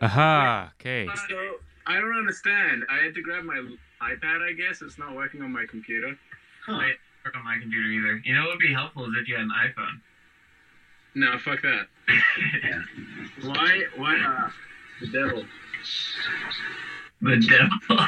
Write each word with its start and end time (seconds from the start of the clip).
Aha. 0.00 0.72
Okay. 0.80 1.06
So 1.28 1.56
I 1.86 1.98
don't 2.00 2.16
understand. 2.16 2.84
I 2.90 2.98
had 3.04 3.14
to 3.14 3.22
grab 3.22 3.44
my 3.44 3.56
iPad. 4.02 4.42
I 4.48 4.52
guess 4.52 4.82
it's 4.82 4.98
not 4.98 5.14
working 5.14 5.42
on 5.42 5.52
my 5.52 5.64
computer. 5.68 6.16
Huh. 6.66 6.78
Wait, 6.78 6.96
work 7.24 7.36
on 7.36 7.44
my 7.44 7.58
computer 7.60 7.88
either. 7.88 8.20
You 8.24 8.34
know 8.34 8.42
what 8.42 8.50
would 8.50 8.58
be 8.58 8.72
helpful 8.72 9.04
is 9.04 9.12
if 9.20 9.28
you 9.28 9.34
had 9.36 9.44
an 9.44 9.50
iPhone. 9.50 10.00
No, 11.14 11.38
fuck 11.38 11.62
that. 11.62 11.86
Yeah. 12.62 12.82
Why? 13.48 13.82
Why? 13.96 14.20
Uh, 14.20 14.50
the 15.00 15.06
devil. 15.08 15.44
the 17.22 17.36
devil. 17.48 17.98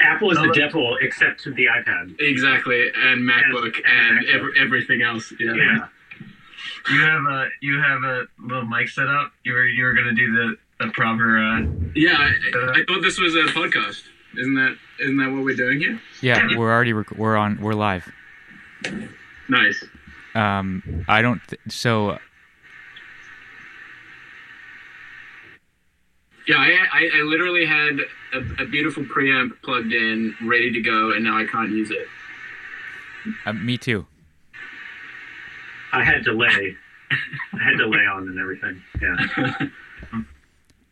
Apple 0.00 0.30
is 0.32 0.38
the 0.38 0.52
devil, 0.54 0.96
except 1.00 1.44
the 1.44 1.66
iPad. 1.66 2.16
Exactly, 2.20 2.90
and 2.96 3.28
MacBook 3.28 3.76
and, 3.86 4.18
and 4.18 4.28
ev- 4.28 4.40
MacBook. 4.42 4.56
everything 4.58 5.02
else. 5.02 5.32
Yeah. 5.38 5.54
Yeah. 5.54 5.88
You 6.90 7.00
have 7.02 7.22
a 7.24 7.48
you 7.60 7.80
have 7.80 8.02
a 8.02 8.26
little 8.40 8.64
mic 8.66 8.88
set 8.88 9.08
up. 9.08 9.32
You 9.44 9.52
were 9.52 9.66
you 9.66 9.84
were 9.84 9.92
gonna 9.94 10.12
do 10.14 10.32
the 10.32 10.56
the 10.84 10.90
proper. 10.92 11.38
Uh, 11.38 11.62
Yeah, 11.94 12.16
I, 12.18 12.70
I 12.80 12.84
thought 12.86 13.02
this 13.02 13.18
was 13.18 13.34
a 13.34 13.44
podcast. 13.52 14.02
Isn't 14.38 14.54
that 14.54 14.76
isn't 15.00 15.16
that 15.16 15.30
what 15.30 15.44
we're 15.44 15.56
doing 15.56 15.78
here? 15.80 16.00
Yeah, 16.22 16.56
we're 16.56 16.70
already 16.72 16.92
rec- 16.92 17.10
we're 17.12 17.36
on 17.36 17.60
we're 17.60 17.74
live. 17.74 18.10
Nice. 19.48 19.84
Um, 20.34 21.04
I 21.08 21.20
don't. 21.22 21.40
Th- 21.48 21.60
so 21.68 22.18
Yeah, 26.46 26.56
I, 26.56 26.70
I, 26.92 27.10
I 27.18 27.20
literally 27.22 27.66
had 27.66 27.98
a, 28.32 28.62
a 28.62 28.66
beautiful 28.66 29.04
preamp 29.04 29.50
plugged 29.62 29.92
in, 29.92 30.34
ready 30.46 30.72
to 30.72 30.80
go, 30.80 31.12
and 31.12 31.22
now 31.24 31.36
I 31.36 31.44
can't 31.44 31.70
use 31.70 31.90
it. 31.90 32.06
uh, 33.44 33.52
me 33.52 33.76
too. 33.76 34.06
I 35.92 36.04
had 36.04 36.24
delay. 36.24 36.76
I 37.52 37.62
had 37.62 37.78
delay 37.78 38.04
on 38.06 38.28
and 38.28 38.38
everything. 38.38 38.82
Yeah. 39.00 39.68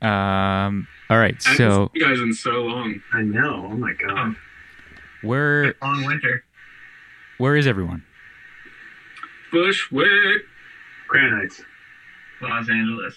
Um. 0.02 0.87
All 1.09 1.18
right. 1.18 1.37
I 1.46 1.57
So 1.57 1.90
you 1.95 2.04
guys 2.04 2.21
in 2.21 2.34
so 2.34 2.62
long. 2.62 3.01
I 3.12 3.23
know. 3.23 3.68
Oh 3.73 3.76
my 3.76 3.93
god. 3.95 4.37
where 5.23 5.74
long 5.80 6.04
winter. 6.04 6.45
where 7.38 7.56
is 7.56 7.66
everyone? 7.66 8.04
Bushwick. 9.51 10.43
Grand 11.09 11.34
Heights. 11.34 11.62
Los 12.43 12.68
Angeles. 12.68 13.15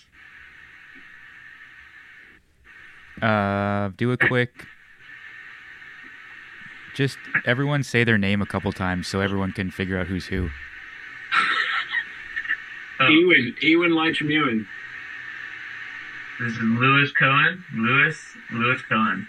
Uh, 3.21 3.89
do 3.97 4.11
a 4.11 4.17
quick. 4.17 4.65
Just 6.95 7.17
everyone 7.45 7.83
say 7.83 8.03
their 8.03 8.17
name 8.17 8.41
a 8.41 8.45
couple 8.45 8.71
times 8.71 9.07
so 9.07 9.19
everyone 9.19 9.51
can 9.51 9.69
figure 9.71 9.97
out 9.99 10.07
who's 10.07 10.27
who. 10.27 10.49
Oh, 12.99 13.07
Ewan. 13.07 13.55
Ewan 13.61 13.91
Lytramuin. 13.91 14.65
this 16.39 16.51
is 16.53 16.59
Lewis 16.61 17.11
Cohen. 17.11 17.63
Lewis 17.73 18.17
Lewis 18.51 18.81
Cohen. 18.89 19.27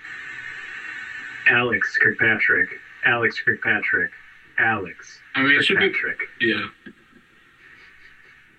Alex 1.49 1.97
Kirkpatrick. 1.99 2.69
Alex 3.05 3.41
Kirkpatrick. 3.41 4.11
Alex 4.59 5.21
I 5.35 5.43
mean, 5.43 5.53
it 5.53 5.63
should 5.65 5.79
be. 5.79 5.89
Kirkpatrick. 5.89 6.19
Yeah. 6.41 6.67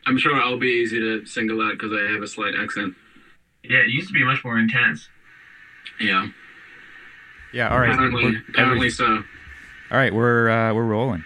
I'm 0.05 0.17
sure 0.17 0.33
I'll 0.33 0.57
be 0.57 0.67
easy 0.67 0.99
to 0.99 1.25
single 1.25 1.61
out 1.61 1.73
because 1.73 1.91
I 1.93 2.11
have 2.11 2.23
a 2.23 2.27
slight 2.27 2.53
accent. 2.57 2.95
Yeah, 3.63 3.79
it 3.79 3.89
used 3.89 4.07
to 4.07 4.13
be 4.13 4.23
much 4.23 4.43
more 4.43 4.57
intense. 4.57 5.07
Yeah. 5.99 6.27
Yeah. 7.53 7.69
All 7.69 7.79
right. 7.79 7.91
Apparently, 7.93 8.37
apparently 8.49 8.89
so. 8.89 9.05
all 9.05 9.97
right. 9.97 10.13
We're 10.13 10.49
uh, 10.49 10.73
we're 10.73 10.85
rolling. 10.85 11.23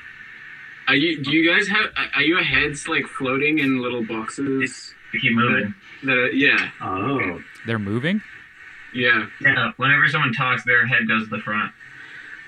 Are 0.87 0.95
you? 0.95 1.23
Do 1.23 1.31
you 1.31 1.51
guys 1.51 1.67
have? 1.67 1.91
Are 2.15 2.21
your 2.21 2.43
heads 2.43 2.87
like 2.87 3.05
floating 3.07 3.59
in 3.59 3.81
little 3.81 4.05
boxes? 4.05 4.93
They 5.11 5.19
keep 5.19 5.33
moving. 5.33 5.73
That 6.03 6.11
are, 6.11 6.31
yeah. 6.31 6.69
Oh. 6.81 7.41
They're 7.65 7.79
moving. 7.79 8.21
Yeah. 8.93 9.27
Yeah, 9.41 9.71
whenever 9.77 10.07
someone 10.07 10.33
talks, 10.33 10.63
their 10.63 10.85
head 10.85 11.07
goes 11.07 11.23
to 11.25 11.29
the 11.29 11.41
front. 11.41 11.71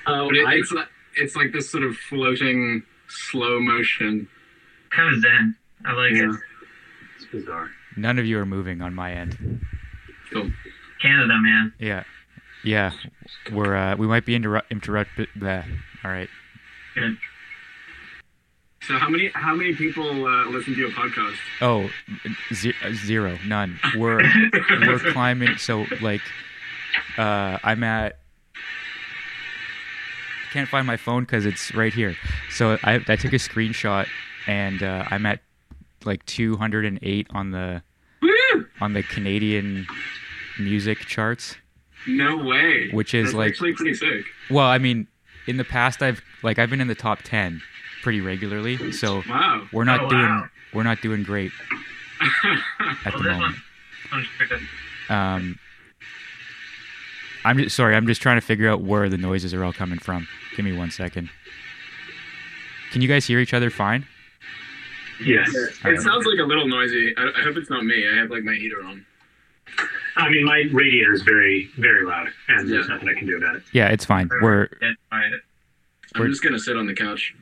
Oh, 0.06 0.28
But 0.28 0.38
it, 0.38 0.48
I, 0.48 0.54
it's 0.56 0.72
like 0.72 0.88
it's 1.16 1.36
like 1.36 1.52
this 1.52 1.70
sort 1.70 1.84
of 1.84 1.96
floating 1.96 2.84
slow 3.08 3.60
motion. 3.60 4.28
Kind 4.92 5.16
of 5.16 5.22
zen. 5.22 5.56
I 5.86 5.94
like 5.94 6.14
yeah. 6.14 6.30
it. 6.30 6.40
It's 7.18 7.26
bizarre. 7.32 7.70
None 7.98 8.20
of 8.20 8.26
you 8.26 8.40
are 8.40 8.46
moving 8.46 8.82
on 8.82 8.94
my 8.94 9.14
end. 9.14 9.62
Cool. 10.32 10.52
Canada, 11.02 11.38
man. 11.40 11.74
Yeah. 11.80 12.04
Yeah. 12.64 12.92
We're 13.52 13.76
uh, 13.76 13.96
we 13.96 14.08
might 14.08 14.26
be 14.26 14.36
interrupt 14.36 14.72
interrupted. 14.72 15.30
Bleh. 15.38 15.66
All 16.04 16.12
right. 16.12 16.30
Good. 16.96 17.18
So 18.88 18.98
how 18.98 19.10
many 19.10 19.30
how 19.34 19.54
many 19.54 19.74
people 19.76 20.26
uh, 20.26 20.46
listen 20.46 20.74
to 20.74 20.80
your 20.80 20.92
podcast? 20.92 21.36
Oh, 21.62 21.90
ze- 22.54 22.74
zero, 22.94 23.38
none. 23.46 23.80
We're 23.98 24.22
we're 24.88 25.00
climbing. 25.12 25.58
So 25.58 25.86
like, 26.02 26.22
uh, 27.18 27.58
I'm 27.64 27.84
at. 27.84 28.20
I 28.56 30.54
Can't 30.54 30.70
find 30.70 30.88
my 30.88 30.96
phone 30.96 31.24
because 31.24 31.46
it's 31.46 31.76
right 31.76 31.94
here. 31.94 32.16
So 32.50 32.78
I 32.84 32.96
I 33.08 33.16
took 33.18 33.34
a 33.34 33.38
screenshot 33.38 34.08
and 34.48 34.82
uh, 34.82 35.04
I'm 35.12 35.26
at 35.26 35.42
like 36.06 36.26
208 36.26 37.28
on 37.32 37.52
the 37.52 37.82
Woo! 38.22 38.66
on 38.80 38.94
the 38.94 39.04
Canadian 39.04 39.86
music 40.60 41.00
charts. 41.00 41.56
No 42.08 42.38
way. 42.38 42.90
Which 42.92 43.14
is 43.14 43.26
That's 43.28 43.36
like- 43.36 43.50
actually 43.52 43.74
pretty 43.74 43.96
sick. 43.96 44.24
Well, 44.50 44.66
I 44.68 44.78
mean, 44.78 45.08
in 45.46 45.58
the 45.58 45.66
past 45.66 46.02
I've 46.02 46.22
like 46.42 46.58
I've 46.58 46.70
been 46.70 46.80
in 46.82 46.88
the 46.88 46.96
top 46.96 47.20
10 47.24 47.62
pretty 48.04 48.22
regularly. 48.22 48.92
So 48.92 49.24
Wow. 49.28 49.68
we're 49.72 49.84
not 49.84 50.02
Oh, 50.02 50.10
doing 50.10 50.22
wow. 50.22 50.48
we're 50.74 50.84
not 50.84 51.02
doing 51.02 51.24
great 51.24 51.52
at 53.06 53.14
the 53.14 53.20
moment. 53.24 53.56
one. 54.12 54.24
Sure, 54.38 54.48
good. 54.48 54.62
Um, 55.14 55.60
I'm 57.46 57.58
just 57.58 57.76
sorry. 57.76 57.96
I'm 57.96 58.08
just 58.08 58.22
trying 58.22 58.38
to 58.38 58.46
figure 58.46 58.70
out 58.70 58.82
where 58.82 59.10
the 59.10 59.18
noises 59.18 59.54
are 59.54 59.64
all 59.64 59.74
coming 59.74 60.00
from. 60.00 60.28
Give 60.56 60.66
me 60.66 60.74
one 60.74 60.92
second. 60.92 61.30
Can 62.92 63.02
you 63.02 63.08
guys 63.08 63.26
hear 63.26 63.40
each 63.40 63.54
other 63.54 63.70
fine? 63.70 64.06
Yes. 65.24 65.50
It 65.54 66.02
sounds 66.02 66.26
like 66.26 66.40
a 66.40 66.44
little 66.44 66.68
noisy. 66.68 67.14
I, 67.18 67.30
I 67.38 67.42
hope 67.44 67.58
it's 67.58 67.70
not 67.70 67.84
me. 67.86 68.08
I 68.08 68.16
have 68.18 68.30
like 68.30 68.44
my 68.44 68.54
heater 68.54 68.84
on. 68.84 69.06
I 70.16 70.30
mean, 70.30 70.46
my 70.46 70.64
radiator 70.72 71.14
is 71.14 71.22
very, 71.22 71.70
very 71.78 72.06
loud, 72.06 72.28
and 72.48 72.70
there's 72.70 72.88
Yeah. 72.88 72.94
nothing 72.96 73.10
I 73.10 73.14
can 73.14 73.28
do 73.28 73.38
about 73.38 73.56
it. 73.58 73.64
Yeah, 73.72 73.90
it's 73.90 74.06
fine. 74.06 74.30
We're 74.42 74.68
Dead 74.68 74.96
quiet. 75.10 75.34
I'm 76.16 76.22
We're- 76.22 76.32
just 76.32 76.44
gonna 76.44 76.60
sit 76.60 76.76
on 76.78 76.88
the 76.88 76.94
couch 76.96 77.36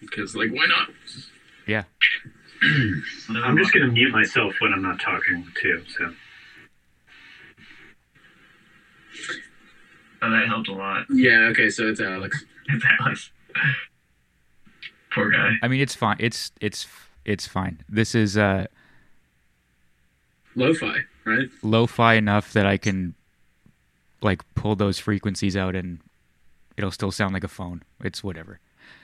because 0.00 0.34
like 0.34 0.50
why 0.50 0.66
not? 0.66 0.90
yeah. 1.66 1.84
I'm 3.30 3.56
just 3.56 3.72
going 3.72 3.86
to 3.86 3.92
mute 3.92 4.10
myself 4.12 4.54
when 4.60 4.72
I'm 4.72 4.82
not 4.82 5.00
talking, 5.00 5.46
too. 5.60 5.84
So 5.96 6.12
Oh, 10.20 10.30
that 10.30 10.46
helped 10.48 10.68
a 10.68 10.72
lot. 10.72 11.06
Yeah. 11.10 11.48
Okay. 11.50 11.70
So 11.70 11.86
it's 11.88 12.00
Alex. 12.00 12.44
that 12.68 13.08
was 13.08 13.30
poor 15.12 15.30
guy. 15.30 15.52
I 15.62 15.68
mean, 15.68 15.80
it's 15.80 15.94
fine. 15.94 16.16
It's 16.18 16.50
it's 16.60 16.86
it's 17.24 17.46
fine. 17.46 17.84
This 17.88 18.14
is 18.14 18.36
uh 18.36 18.66
Lo-fi, 20.56 20.98
right? 21.24 21.48
lo-fi 21.62 22.14
enough 22.14 22.52
that 22.52 22.66
I 22.66 22.78
can 22.78 23.14
like 24.20 24.42
pull 24.56 24.74
those 24.74 24.98
frequencies 24.98 25.56
out 25.56 25.76
and 25.76 26.00
it'll 26.76 26.90
still 26.90 27.12
sound 27.12 27.32
like 27.32 27.44
a 27.44 27.48
phone. 27.48 27.82
It's 28.02 28.24
whatever. 28.24 28.58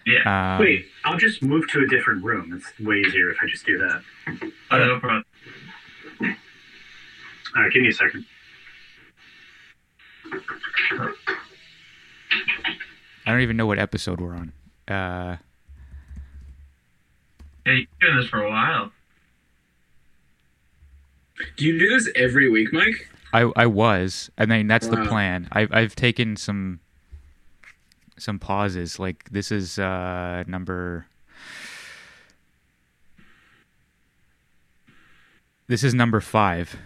Yeah. 0.06 0.54
Um, 0.56 0.60
wait, 0.60 0.86
I'll 1.04 1.16
just 1.18 1.42
move 1.42 1.66
to 1.70 1.80
a 1.80 1.86
different 1.88 2.22
room. 2.24 2.52
It's 2.52 2.86
way 2.86 3.00
easier 3.00 3.30
if 3.30 3.38
I 3.42 3.46
just 3.46 3.64
do 3.64 3.78
that. 3.78 4.02
oh, 4.70 4.78
no 4.78 5.00
problem. 5.00 5.24
All 7.56 7.62
right, 7.62 7.72
give 7.72 7.82
me 7.82 7.88
a 7.88 7.92
second. 7.92 8.26
I 13.26 13.30
don't 13.30 13.40
even 13.40 13.56
know 13.56 13.66
what 13.66 13.78
episode 13.78 14.20
we're 14.20 14.34
on. 14.34 14.52
Uh, 14.88 15.36
Yeah, 17.66 17.72
you've 17.72 17.88
been 17.98 18.08
doing 18.08 18.16
this 18.20 18.28
for 18.28 18.42
a 18.42 18.50
while. 18.50 18.90
Do 21.56 21.64
you 21.64 21.78
do 21.78 21.88
this 21.88 22.08
every 22.14 22.50
week, 22.50 22.72
Mike? 22.72 23.08
I 23.32 23.50
I 23.56 23.66
was, 23.66 24.30
and 24.36 24.50
then 24.50 24.66
that's 24.68 24.86
the 24.86 25.04
plan. 25.06 25.48
I've 25.50 25.72
I've 25.72 25.96
taken 25.96 26.36
some 26.36 26.80
some 28.24 28.38
pauses. 28.38 28.98
Like 28.98 29.28
this 29.30 29.52
is 29.52 29.78
uh 29.78 30.42
number. 30.46 31.06
This 35.66 35.82
is 35.84 35.94
number 35.94 36.20
five 36.20 36.76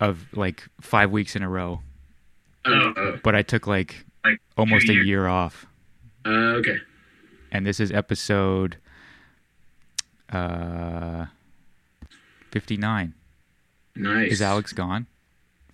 of 0.00 0.26
like 0.32 0.64
five 0.80 1.10
weeks 1.10 1.34
in 1.34 1.42
a 1.42 1.48
row, 1.48 1.80
Oh. 2.64 2.92
oh. 2.96 3.18
but 3.24 3.34
I 3.34 3.42
took 3.42 3.66
like 3.66 4.04
Like 4.24 4.40
almost 4.56 4.88
a 4.88 4.94
year 4.94 5.26
off, 5.26 5.66
Uh, 6.24 6.58
okay. 6.60 6.78
and 7.50 7.66
this 7.66 7.80
is 7.80 7.90
episode 7.90 8.76
uh 10.30 11.26
fifty 12.52 12.76
nine. 12.76 13.14
Nice. 13.96 14.30
Is 14.32 14.42
Alex 14.42 14.72
gone 14.72 15.06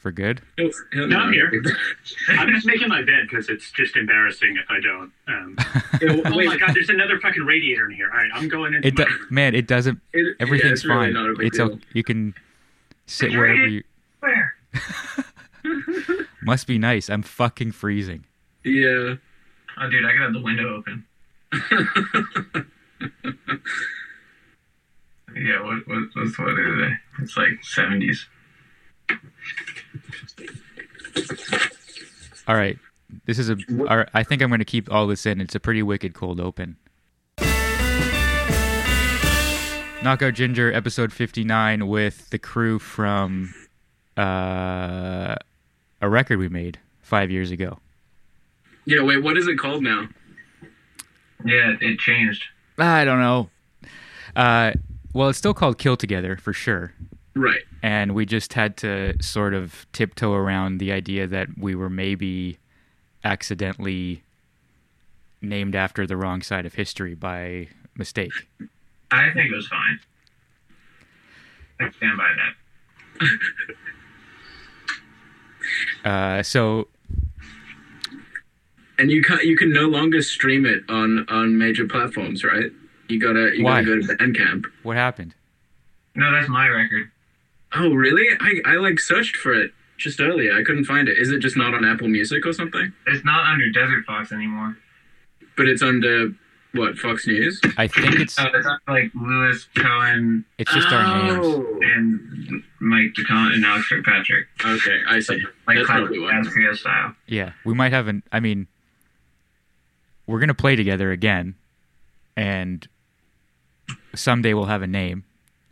for 0.04 0.12
good? 0.12 0.42
He'll- 0.58 0.70
he'll- 0.92 1.08
No, 1.08 1.18
I'm 1.18 1.32
here. 1.32 1.50
I'm 2.28 2.50
just 2.54 2.66
making 2.66 2.88
my 2.88 3.00
bed 3.02 3.26
because 3.28 3.48
it's 3.48 3.70
just 3.72 3.96
embarrassing 3.96 4.56
if 4.62 4.70
I 4.70 4.78
don't. 4.78 5.10
Um, 5.26 5.56
oh 6.28 6.36
Wait, 6.36 6.46
my 6.46 6.58
god, 6.58 6.74
there's 6.74 6.90
another 6.90 7.18
fucking 7.18 7.42
radiator 7.42 7.86
in 7.88 7.96
here. 7.96 8.10
All 8.12 8.18
right, 8.18 8.30
I'm 8.34 8.46
going 8.48 8.74
into 8.74 8.86
It 8.86 8.98
my 8.98 9.04
do, 9.06 9.10
man, 9.30 9.54
it 9.54 9.66
doesn't 9.66 9.98
it- 10.12 10.22
yeah, 10.26 10.32
everything's 10.38 10.72
it's 10.72 10.84
really 10.84 11.06
fine. 11.06 11.12
not 11.14 11.30
a 11.30 11.34
big 11.36 11.46
it's 11.46 11.56
deal. 11.56 11.72
o- 11.72 11.78
you 11.94 12.04
can 12.04 12.34
Sit 13.06 13.32
You're 13.32 13.40
wherever 13.42 13.64
in- 13.64 13.72
you. 13.72 13.82
Where? 14.20 14.54
Must 16.42 16.66
be 16.66 16.78
nice. 16.78 17.08
I'm 17.08 17.22
fucking 17.22 17.72
freezing. 17.72 18.26
Yeah. 18.64 19.14
Oh, 19.80 19.88
dude, 19.90 20.04
I 20.04 20.12
gotta 20.12 20.18
have 20.24 20.32
the 20.34 20.42
window 20.42 20.76
open. 20.76 21.04
Yeah, 25.34 25.62
what, 25.62 25.86
what 25.88 25.98
what's 26.14 26.36
the 26.36 26.42
weather 26.44 26.64
today? 26.76 26.94
It's 27.20 27.36
like 27.36 27.60
70s. 27.62 28.26
All 32.46 32.56
right. 32.56 32.78
This 33.26 33.38
is 33.38 33.48
a. 33.48 33.56
All 33.88 33.98
right, 33.98 34.08
I 34.12 34.22
think 34.22 34.42
I'm 34.42 34.48
going 34.48 34.58
to 34.58 34.64
keep 34.64 34.92
all 34.92 35.06
this 35.06 35.24
in. 35.26 35.40
It's 35.40 35.54
a 35.54 35.60
pretty 35.60 35.82
wicked 35.82 36.14
cold 36.14 36.40
open. 36.40 36.76
Knockout 40.02 40.34
Ginger, 40.34 40.70
episode 40.72 41.12
59, 41.12 41.86
with 41.88 42.28
the 42.30 42.38
crew 42.38 42.78
from 42.78 43.54
uh, 44.18 45.36
a 46.02 46.08
record 46.08 46.38
we 46.38 46.48
made 46.48 46.78
five 47.00 47.30
years 47.30 47.50
ago. 47.50 47.78
Yeah. 48.84 49.02
Wait. 49.02 49.22
What 49.22 49.38
is 49.38 49.46
it 49.48 49.58
called 49.58 49.82
now? 49.82 50.08
Yeah, 51.44 51.76
it 51.80 51.98
changed. 51.98 52.44
I 52.78 53.04
don't 53.04 53.20
know. 53.20 53.50
Uh, 54.34 54.72
well, 55.12 55.28
it's 55.28 55.38
still 55.38 55.54
called 55.54 55.78
Kill 55.78 55.96
Together 55.96 56.36
for 56.36 56.52
sure. 56.52 56.92
Right. 57.36 57.62
and 57.82 58.14
we 58.14 58.26
just 58.26 58.52
had 58.52 58.76
to 58.78 59.20
sort 59.22 59.54
of 59.54 59.86
tiptoe 59.92 60.32
around 60.34 60.78
the 60.78 60.92
idea 60.92 61.26
that 61.26 61.48
we 61.58 61.74
were 61.74 61.90
maybe 61.90 62.58
accidentally 63.24 64.22
named 65.42 65.74
after 65.74 66.06
the 66.06 66.16
wrong 66.16 66.42
side 66.42 66.64
of 66.64 66.74
history 66.74 67.14
by 67.14 67.68
mistake. 67.96 68.32
I 69.10 69.30
think 69.32 69.50
it 69.50 69.54
was 69.56 69.66
fine. 69.66 69.98
I 71.80 71.90
stand 71.90 72.16
by 72.16 72.32
that. 73.20 73.28
Uh, 76.04 76.42
so 76.42 76.88
And 78.98 79.10
you 79.10 79.22
can 79.22 79.38
you 79.42 79.56
can 79.56 79.72
no 79.72 79.82
longer 79.88 80.20
stream 80.22 80.66
it 80.66 80.82
on 80.90 81.26
on 81.28 81.56
major 81.58 81.86
platforms, 81.86 82.44
right? 82.44 82.70
You 83.08 83.18
gotta 83.18 83.52
you 83.56 83.64
Why? 83.64 83.82
gotta 83.82 84.00
go 84.02 84.06
to 84.06 84.16
Bandcamp. 84.16 84.66
what 84.82 84.96
happened? 84.96 85.34
No, 86.14 86.30
that's 86.30 86.48
my 86.48 86.68
record. 86.68 87.10
Oh, 87.76 87.92
really? 87.92 88.26
I 88.40 88.72
I 88.72 88.76
like 88.76 88.98
searched 89.00 89.36
for 89.36 89.52
it 89.54 89.72
just 89.96 90.20
earlier. 90.20 90.52
I 90.52 90.62
couldn't 90.62 90.84
find 90.84 91.08
it. 91.08 91.18
Is 91.18 91.30
it 91.30 91.40
just 91.40 91.56
not 91.56 91.74
on 91.74 91.84
Apple 91.84 92.08
Music 92.08 92.44
or 92.46 92.52
something? 92.52 92.92
It's 93.06 93.24
not 93.24 93.46
under 93.46 93.70
Desert 93.70 94.04
Fox 94.06 94.32
anymore. 94.32 94.76
But 95.56 95.68
it's 95.68 95.82
under 95.82 96.32
what 96.72 96.98
Fox 96.98 97.26
News? 97.26 97.60
I 97.78 97.86
think 97.86 98.16
it's 98.16 98.38
Oh, 98.38 98.44
it's 98.52 98.66
under, 98.66 98.80
like 98.88 99.10
Lewis 99.14 99.68
Cohen 99.76 100.44
it's 100.58 100.72
just 100.72 100.88
our 100.88 101.04
oh. 101.04 101.22
names. 101.22 101.46
Oh, 101.46 101.80
and 101.82 102.62
Mike 102.80 103.14
DeCon 103.16 103.54
and 103.54 103.64
Alex 103.64 103.88
Kirkpatrick. 103.88 104.46
Okay, 104.64 105.00
I 105.08 105.20
see. 105.20 105.34
Like 105.66 105.76
That's 105.76 105.86
classic 105.86 105.86
probably 105.86 106.18
why. 106.18 106.42
Jazz 106.42 106.80
style. 106.80 107.14
Yeah, 107.26 107.52
we 107.64 107.74
might 107.74 107.92
have 107.92 108.08
an. 108.08 108.22
I 108.32 108.40
mean, 108.40 108.66
we're 110.26 110.40
gonna 110.40 110.54
play 110.54 110.74
together 110.76 111.12
again, 111.12 111.54
and 112.36 112.86
someday 114.14 114.54
we'll 114.54 114.66
have 114.66 114.82
a 114.82 114.86
name. 114.88 115.24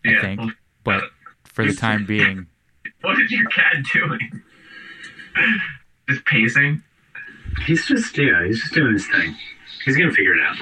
I 0.05 0.11
Yeah. 0.11 0.21
think, 0.21 0.41
well, 0.41 0.51
but 0.85 1.05
for 1.53 1.65
the 1.65 1.75
time 1.75 2.05
being, 2.07 2.47
what 3.03 3.21
is 3.21 3.31
your 3.31 3.49
cat 3.51 3.77
doing? 3.93 4.43
Just 6.09 6.25
pacing? 6.27 6.83
He's 7.67 7.87
just 7.87 8.17
yeah, 8.19 8.45
he's 8.47 8.61
just 8.61 8.75
doing 8.75 8.93
his 8.95 9.07
thing. 9.09 9.37
He's 9.85 9.97
gonna 9.97 10.11
figure 10.11 10.35
it 10.35 10.41
out. 10.43 10.57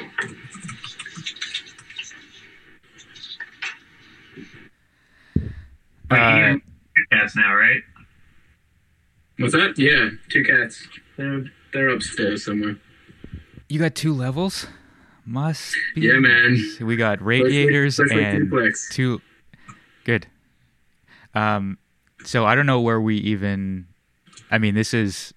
Uh, 6.11 6.55
two 6.55 7.05
cats 7.13 7.37
now, 7.37 7.55
right? 7.55 7.81
What's 9.39 9.55
that? 9.55 9.79
Yeah, 9.79 10.11
two 10.29 10.43
cats. 10.45 10.87
They're 11.17 11.45
they're 11.73 11.89
upstairs 11.89 12.45
somewhere. 12.45 12.77
you 13.69 13.79
got 13.79 13.95
two 13.95 14.13
levels. 14.13 14.67
Must 15.25 15.77
be. 15.95 16.03
Yeah, 16.03 16.19
man. 16.19 16.59
We 16.81 16.97
got 16.97 17.23
radiators 17.23 17.99
Looks 17.99 18.11
like 18.13 18.21
and 18.21 18.51
duplex. 18.51 18.89
two 18.93 19.19
good 19.19 19.23
um 21.35 21.79
so 22.25 22.45
i 22.45 22.55
don't 22.55 22.67
know 22.67 22.81
where 22.81 23.01
we 23.01 23.17
even 23.17 23.87
i 24.51 24.59
mean 24.59 24.75
this 24.75 24.93
is 24.93 25.33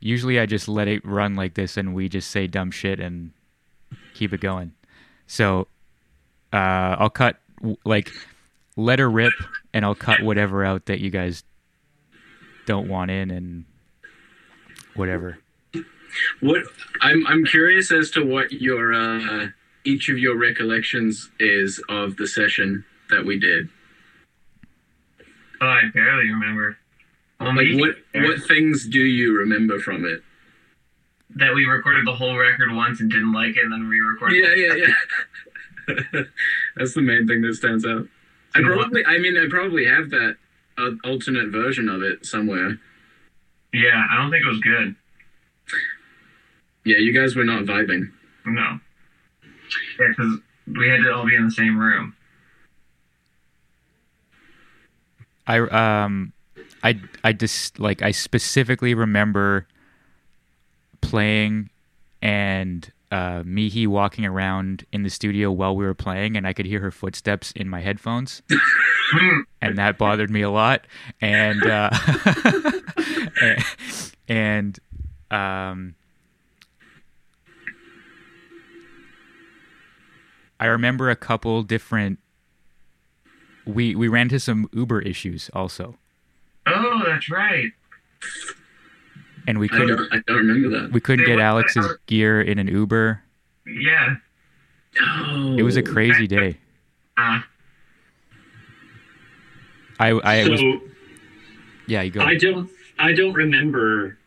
usually 0.00 0.40
i 0.40 0.46
just 0.46 0.68
let 0.68 0.88
it 0.88 1.04
run 1.04 1.36
like 1.36 1.54
this 1.54 1.76
and 1.76 1.94
we 1.94 2.08
just 2.08 2.30
say 2.30 2.46
dumb 2.46 2.70
shit 2.70 2.98
and 2.98 3.32
keep 4.14 4.32
it 4.32 4.40
going. 4.40 4.72
So 5.26 5.66
uh 6.52 6.96
i'll 6.98 7.10
cut 7.10 7.36
like 7.84 8.10
let 8.76 8.98
her 8.98 9.08
rip 9.08 9.32
and 9.72 9.84
i'll 9.84 9.94
cut 9.94 10.20
whatever 10.22 10.64
out 10.64 10.86
that 10.86 11.00
you 11.00 11.10
guys 11.10 11.44
don't 12.66 12.88
want 12.88 13.10
in 13.10 13.30
and 13.30 13.64
whatever. 14.94 15.38
What 16.40 16.62
I'm 17.00 17.26
I'm 17.26 17.44
curious 17.44 17.90
as 17.92 18.10
to 18.12 18.24
what 18.24 18.52
your 18.52 18.92
uh, 18.92 19.48
each 19.84 20.08
of 20.08 20.18
your 20.18 20.36
recollections 20.36 21.30
is 21.38 21.82
of 21.88 22.16
the 22.16 22.26
session 22.26 22.84
that 23.10 23.24
we 23.24 23.38
did. 23.38 23.68
Oh, 25.60 25.66
I 25.66 25.82
barely 25.92 26.30
remember. 26.30 26.76
Well, 27.38 27.54
Like 27.56 27.66
what 27.74 27.96
what 28.14 28.42
things 28.46 28.86
do 28.86 29.00
you 29.00 29.36
remember 29.38 29.78
from 29.80 30.04
it? 30.04 30.22
that 31.36 31.54
we 31.54 31.64
recorded 31.64 32.04
the 32.04 32.12
whole 32.14 32.36
record 32.36 32.72
once 32.74 32.98
and 33.00 33.08
didn't 33.08 33.32
like 33.32 33.56
it, 33.56 33.62
and 33.62 33.70
then 33.72 33.86
re-recorded. 33.88 34.36
Yeah, 34.42 34.50
it. 34.52 34.78
yeah, 34.78 35.94
yeah. 36.16 36.22
That's 36.76 36.94
the 36.94 37.02
main 37.02 37.28
thing 37.28 37.40
that 37.42 37.54
stands 37.54 37.86
out. 37.86 38.06
I 38.54 38.62
probably 38.62 39.04
I 39.06 39.18
mean 39.18 39.36
I 39.36 39.46
probably 39.48 39.84
have 39.84 40.10
that 40.10 40.36
uh, 40.76 40.90
alternate 41.04 41.50
version 41.50 41.88
of 41.88 42.02
it 42.02 42.26
somewhere. 42.26 42.78
Yeah, 43.72 44.04
I 44.10 44.16
don't 44.16 44.30
think 44.32 44.44
it 44.44 44.48
was 44.48 44.58
good. 44.60 44.96
Yeah, 46.84 46.96
you 46.98 47.12
guys 47.12 47.36
were 47.36 47.44
not 47.44 47.62
vibing. 47.64 48.10
No. 48.44 48.80
Yeah, 49.98 50.08
because 50.08 50.38
we 50.78 50.88
had 50.88 51.02
to 51.02 51.12
all 51.12 51.26
be 51.26 51.34
in 51.34 51.44
the 51.46 51.50
same 51.50 51.78
room. 51.78 52.14
I 55.46 55.58
um 56.04 56.32
I 56.82 57.00
I 57.24 57.32
just 57.32 57.78
like 57.78 58.02
I 58.02 58.12
specifically 58.12 58.94
remember 58.94 59.66
playing 61.00 61.70
and 62.22 62.90
uh 63.10 63.42
Mihi 63.44 63.86
walking 63.86 64.24
around 64.24 64.84
in 64.92 65.02
the 65.02 65.10
studio 65.10 65.50
while 65.50 65.74
we 65.74 65.84
were 65.84 65.94
playing 65.94 66.36
and 66.36 66.46
I 66.46 66.52
could 66.52 66.66
hear 66.66 66.80
her 66.80 66.90
footsteps 66.90 67.50
in 67.52 67.68
my 67.68 67.80
headphones 67.80 68.42
and 69.60 69.76
that 69.78 69.98
bothered 69.98 70.30
me 70.30 70.42
a 70.42 70.50
lot 70.50 70.86
and 71.20 71.66
uh 71.66 71.90
and 74.28 74.78
um 75.30 75.94
I 80.60 80.66
remember 80.66 81.08
a 81.10 81.16
couple 81.16 81.62
different 81.64 82.18
we 83.66 83.94
we 83.94 84.06
ran 84.08 84.26
into 84.26 84.38
some 84.38 84.68
Uber 84.72 85.00
issues 85.02 85.50
also, 85.54 85.96
Oh, 86.66 87.02
that's 87.06 87.28
right. 87.30 87.70
and 89.46 89.58
we 89.58 89.68
couldn't 89.68 89.96
don't 89.96 90.12
I 90.12 90.20
don't 90.26 90.36
remember 90.36 90.68
that. 90.80 90.92
we 90.92 91.00
couldn't 91.00 91.24
They 91.24 91.32
get 91.32 91.40
Alex's 91.40 91.86
gear 92.06 92.40
in 92.40 92.58
an 92.58 92.68
Uber. 92.68 93.22
Yeah. 93.66 94.16
Oh, 95.00 95.56
It 95.58 95.62
was 95.62 95.76
a 95.76 95.82
crazy 95.82 96.26
day. 96.26 96.58
Uh, 97.16 97.40
I 99.98 100.10
I 100.24 100.44
so 100.44 100.50
was 100.50 100.62
yeah. 101.86 102.02
You 102.02 102.10
go. 102.10 102.20
I 102.22 102.36
don't 102.36 102.70
I 102.98 103.12
don't 103.12 103.32
remember 103.34 104.18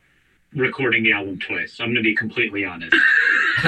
recording 0.53 1.03
the 1.03 1.11
album 1.13 1.39
twice. 1.39 1.77
I'm 1.79 1.87
going 1.87 1.95
to 1.95 2.01
be 2.01 2.15
completely 2.15 2.65
honest. 2.65 2.95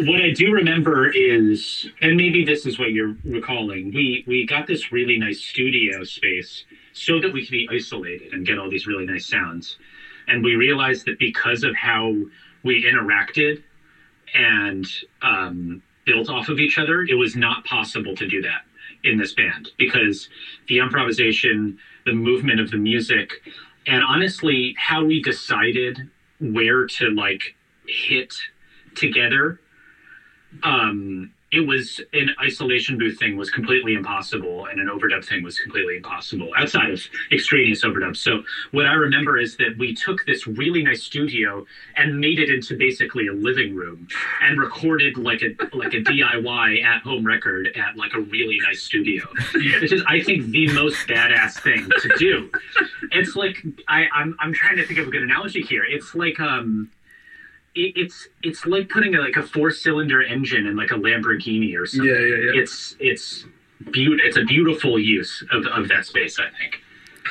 what 0.00 0.20
I 0.20 0.30
do 0.30 0.52
remember 0.52 1.10
is, 1.10 1.88
and 2.00 2.16
maybe 2.16 2.44
this 2.44 2.66
is 2.66 2.78
what 2.78 2.92
you're 2.92 3.16
recalling. 3.24 3.92
We 3.92 4.24
we 4.26 4.46
got 4.46 4.66
this 4.66 4.92
really 4.92 5.18
nice 5.18 5.40
studio 5.40 6.04
space 6.04 6.64
so 6.92 7.20
that 7.20 7.32
we 7.32 7.44
could 7.44 7.52
be 7.52 7.68
isolated 7.70 8.32
and 8.32 8.46
get 8.46 8.58
all 8.58 8.68
these 8.68 8.86
really 8.86 9.06
nice 9.06 9.26
sounds. 9.26 9.78
And 10.28 10.44
we 10.44 10.54
realized 10.54 11.06
that 11.06 11.18
because 11.18 11.64
of 11.64 11.74
how 11.74 12.14
we 12.62 12.84
interacted 12.84 13.62
and 14.34 14.86
um, 15.22 15.82
built 16.04 16.28
off 16.28 16.48
of 16.48 16.58
each 16.58 16.78
other, 16.78 17.02
it 17.02 17.14
was 17.14 17.34
not 17.34 17.64
possible 17.64 18.14
to 18.16 18.26
do 18.26 18.42
that 18.42 18.62
in 19.04 19.18
this 19.18 19.34
band 19.34 19.70
because 19.78 20.28
the 20.68 20.78
improvisation, 20.78 21.78
the 22.06 22.12
movement 22.12 22.60
of 22.60 22.70
the 22.70 22.76
music, 22.76 23.32
and 23.86 24.02
honestly, 24.04 24.74
how 24.78 25.04
we 25.04 25.22
decided 25.22 25.98
where 26.40 26.86
to 26.86 27.10
like 27.10 27.54
hit 27.86 28.34
together 28.94 29.60
um, 30.62 31.32
it 31.52 31.66
was 31.66 32.00
an 32.14 32.30
isolation 32.42 32.96
booth 32.96 33.18
thing 33.18 33.36
was 33.36 33.50
completely 33.50 33.92
impossible 33.92 34.66
and 34.66 34.80
an 34.80 34.88
overdub 34.88 35.22
thing 35.24 35.42
was 35.42 35.58
completely 35.58 35.98
impossible 35.98 36.50
outside 36.56 36.90
of 36.90 37.00
extraneous 37.30 37.84
overdubs. 37.84 38.16
So 38.16 38.42
what 38.70 38.86
i 38.86 38.94
remember 38.94 39.38
is 39.38 39.56
that 39.58 39.76
we 39.78 39.94
took 39.94 40.24
this 40.24 40.46
really 40.46 40.82
nice 40.82 41.02
studio 41.02 41.66
and 41.96 42.18
made 42.18 42.38
it 42.38 42.48
into 42.48 42.76
basically 42.76 43.26
a 43.26 43.32
living 43.32 43.74
room 43.74 44.08
and 44.40 44.58
recorded 44.58 45.18
like 45.18 45.42
a 45.42 45.76
like 45.76 45.92
a 45.92 46.00
diy 46.00 46.82
at 46.82 47.02
home 47.02 47.26
record 47.26 47.68
at 47.76 47.96
like 47.96 48.14
a 48.14 48.20
really 48.20 48.58
nice 48.60 48.82
studio 48.82 49.26
which 49.54 49.92
is 49.92 50.02
i 50.08 50.22
think 50.22 50.46
the 50.46 50.72
most 50.72 51.06
badass 51.06 51.60
thing 51.60 51.88
to 52.00 52.08
do. 52.18 52.50
It's 53.10 53.36
like 53.36 53.62
I, 53.88 54.06
I'm, 54.14 54.36
I'm 54.40 54.52
trying 54.54 54.76
to 54.76 54.86
think 54.86 54.98
of 54.98 55.08
a 55.08 55.10
good 55.10 55.22
analogy 55.22 55.62
here. 55.62 55.84
It's 55.84 56.14
like 56.14 56.40
um 56.40 56.90
it, 57.74 57.92
it's 57.96 58.28
it's 58.42 58.66
like 58.66 58.88
putting 58.88 59.14
a, 59.14 59.20
like 59.20 59.36
a 59.36 59.42
four 59.42 59.70
cylinder 59.70 60.22
engine 60.22 60.66
in 60.66 60.76
like 60.76 60.90
a 60.90 60.94
Lamborghini 60.94 61.76
or 61.78 61.86
something. 61.86 62.08
Yeah, 62.08 62.18
yeah, 62.18 62.52
yeah. 62.52 62.60
It's 62.60 62.96
it's 63.00 63.44
beaut 63.90 64.20
it's 64.22 64.36
a 64.36 64.44
beautiful 64.44 64.98
use 64.98 65.44
of, 65.50 65.66
of 65.66 65.88
that 65.88 66.06
space. 66.06 66.38
I 66.38 66.48
think. 66.58 66.82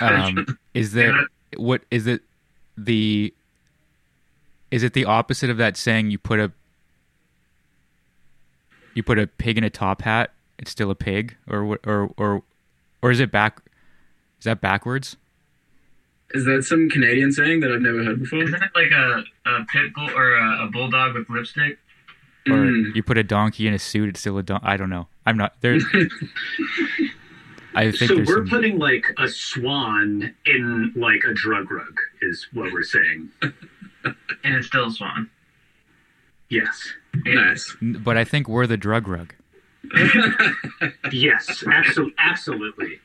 Um, 0.01 0.57
is 0.73 0.93
there 0.93 1.13
what 1.57 1.83
is 1.91 2.07
it 2.07 2.21
the 2.77 3.33
is 4.71 4.83
it 4.83 4.93
the 4.93 5.05
opposite 5.05 5.49
of 5.49 5.57
that 5.57 5.77
saying 5.77 6.11
you 6.11 6.17
put 6.17 6.39
a 6.39 6.51
you 8.93 9.03
put 9.03 9.19
a 9.19 9.27
pig 9.27 9.57
in 9.57 9.63
a 9.63 9.69
top 9.69 10.01
hat 10.01 10.31
it's 10.57 10.71
still 10.71 10.89
a 10.89 10.95
pig 10.95 11.35
or 11.49 11.65
what 11.65 11.79
or 11.85 12.11
or 12.17 12.43
or 13.01 13.11
is 13.11 13.19
it 13.19 13.31
back 13.31 13.61
is 14.39 14.45
that 14.45 14.61
backwards 14.61 15.17
Is 16.33 16.45
that 16.45 16.63
some 16.63 16.89
Canadian 16.89 17.31
saying 17.31 17.59
that 17.61 17.71
I've 17.71 17.81
never 17.81 18.03
heard 18.03 18.19
before? 18.19 18.43
Isn't 18.43 18.61
it 18.61 18.71
like 18.75 18.91
a, 18.91 19.23
a 19.45 19.65
pit 19.71 19.93
bull 19.93 20.09
or 20.15 20.35
a, 20.35 20.65
a 20.65 20.67
bulldog 20.71 21.15
with 21.15 21.29
lipstick? 21.29 21.77
or 22.47 22.53
Mm. 22.53 22.95
you 22.95 23.03
put 23.03 23.19
a 23.19 23.23
donkey 23.23 23.67
in 23.67 23.73
a 23.75 23.77
suit 23.77 24.09
it's 24.09 24.19
still 24.19 24.35
a 24.39 24.41
don- 24.41 24.61
I 24.63 24.75
don't 24.75 24.89
know 24.89 25.07
I'm 25.27 25.37
not 25.37 25.61
there 25.61 25.77
I 27.75 27.91
think 27.91 28.09
So 28.09 28.17
we're 28.17 28.25
some, 28.25 28.47
putting 28.49 28.79
like 28.79 29.05
a 29.19 29.27
swan 29.27 30.33
in 30.47 30.91
like 30.95 31.23
a 31.23 31.35
drug 31.35 31.69
rug 31.71 31.95
is 32.21 32.47
what 32.53 32.71
we're 32.73 32.81
saying. 32.83 33.29
And 34.43 34.55
it's 34.55 34.65
still 34.65 34.87
a 34.87 34.91
swan. 34.91 35.29
Yes. 36.49 36.93
Nice. 37.13 37.75
but 37.79 38.17
I 38.17 38.23
think 38.23 38.49
we're 38.49 38.65
the 38.65 38.75
drug 38.75 39.07
rug 39.07 39.35
Yes. 41.11 41.63
Absolutely. 41.71 42.15
Absolutely. 42.17 42.99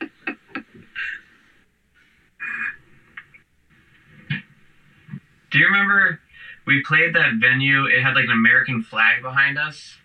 Do 5.57 5.63
you 5.63 5.69
remember 5.69 6.19
we 6.67 6.83
played 6.83 7.15
that 7.15 7.31
venue? 7.41 7.85
It 7.85 8.03
had 8.03 8.13
like 8.13 8.25
an 8.25 8.31
American 8.31 8.83
flag 8.83 9.23
behind 9.23 9.57
us. 9.57 9.95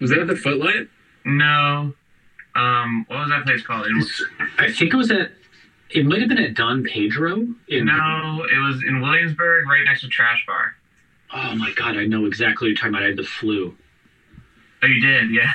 Was 0.00 0.08
that 0.08 0.26
the 0.26 0.34
footlight? 0.34 0.88
No. 1.26 1.92
Um, 2.54 3.04
what 3.08 3.18
was 3.18 3.28
that 3.28 3.44
place 3.44 3.60
called? 3.62 3.86
In, 3.86 4.02
I 4.58 4.72
think 4.72 4.94
it 4.94 4.96
was 4.96 5.10
at. 5.10 5.32
It 5.90 6.06
might 6.06 6.20
have 6.20 6.30
been 6.30 6.38
at 6.38 6.54
Don 6.54 6.84
Pedro. 6.84 7.36
In, 7.68 7.84
no, 7.84 8.46
it 8.50 8.58
was 8.66 8.82
in 8.86 9.02
Williamsburg, 9.02 9.68
right 9.68 9.84
next 9.84 10.00
to 10.00 10.08
Trash 10.08 10.42
Bar. 10.46 10.76
Oh 11.34 11.54
my 11.56 11.70
god! 11.76 11.98
I 11.98 12.06
know 12.06 12.24
exactly 12.24 12.64
what 12.64 12.68
you're 12.68 12.76
talking 12.76 12.94
about. 12.94 13.02
I 13.02 13.08
had 13.08 13.18
the 13.18 13.24
flu. 13.24 13.76
Oh, 14.82 14.86
you 14.86 15.00
did, 15.00 15.32
yeah. 15.32 15.52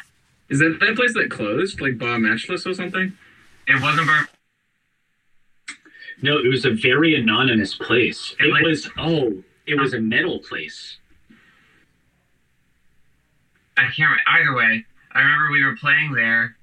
Is 0.49 0.59
that 0.59 0.77
that 0.79 0.95
place 0.95 1.15
that 1.15 1.31
closed, 1.31 1.81
like 1.81 1.97
Bar 1.97 2.19
Matchless 2.19 2.67
or 2.67 2.75
something? 2.75 3.17
It 3.67 3.81
wasn't 3.81 4.05
Bar. 4.05 4.29
No, 6.21 6.37
it 6.37 6.47
was 6.47 6.65
a 6.65 6.71
very 6.71 7.15
anonymous 7.15 7.75
place. 7.75 8.35
It 8.39 8.45
It 8.47 8.51
like- 8.51 8.63
was 8.63 8.89
oh, 8.97 9.43
it 9.67 9.79
was 9.79 9.93
a 9.93 9.99
metal 9.99 10.39
place. 10.39 10.97
I 13.77 13.83
can't 13.87 13.97
remember. 13.99 14.21
Either 14.27 14.53
way, 14.55 14.85
I 15.11 15.19
remember 15.21 15.51
we 15.51 15.63
were 15.63 15.75
playing 15.75 16.13
there, 16.13 16.55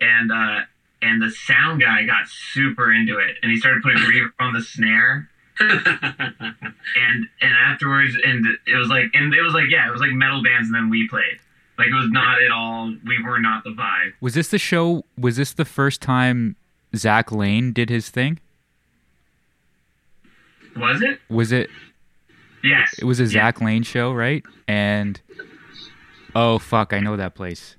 and 0.00 0.30
uh, 0.30 0.60
and 1.02 1.20
the 1.20 1.30
sound 1.30 1.80
guy 1.80 2.04
got 2.04 2.28
super 2.28 2.92
into 2.92 3.18
it, 3.18 3.36
and 3.42 3.50
he 3.50 3.58
started 3.58 3.82
putting 3.82 3.98
reverb 4.02 4.30
on 4.38 4.52
the 4.52 4.62
snare, 4.62 5.28
and 5.58 7.26
and 7.40 7.52
afterwards, 7.66 8.14
and 8.24 8.46
it 8.66 8.76
was 8.76 8.88
like, 8.88 9.06
and 9.14 9.34
it 9.34 9.42
was 9.42 9.54
like, 9.54 9.70
yeah, 9.70 9.88
it 9.88 9.92
was 9.92 10.00
like 10.00 10.12
metal 10.12 10.42
bands, 10.42 10.68
and 10.68 10.74
then 10.74 10.88
we 10.90 11.08
played. 11.08 11.38
Like 11.78 11.88
it 11.88 11.94
was 11.94 12.10
not 12.10 12.40
at 12.40 12.52
all. 12.52 12.94
We 13.04 13.20
were 13.24 13.40
not 13.40 13.64
the 13.64 13.70
vibe. 13.70 14.12
was 14.20 14.34
this 14.34 14.48
the 14.48 14.58
show 14.58 15.04
was 15.18 15.36
this 15.38 15.52
the 15.52 15.64
first 15.64 16.00
time 16.00 16.54
Zach 16.94 17.32
Lane 17.32 17.72
did 17.72 17.88
his 17.90 18.08
thing 18.10 18.38
Was 20.76 21.02
it? 21.02 21.20
was 21.28 21.52
it 21.52 21.70
Yes. 22.64 22.94
It 22.98 23.04
was 23.04 23.18
a 23.20 23.24
Yeah. 23.24 23.28
Zach 23.28 23.60
Lane 23.60 23.82
show, 23.82 24.12
right? 24.12 24.44
And 24.68 25.20
oh 26.34 26.58
fuck, 26.58 26.92
I 26.92 27.00
know 27.00 27.16
that 27.16 27.34
place. 27.34 27.76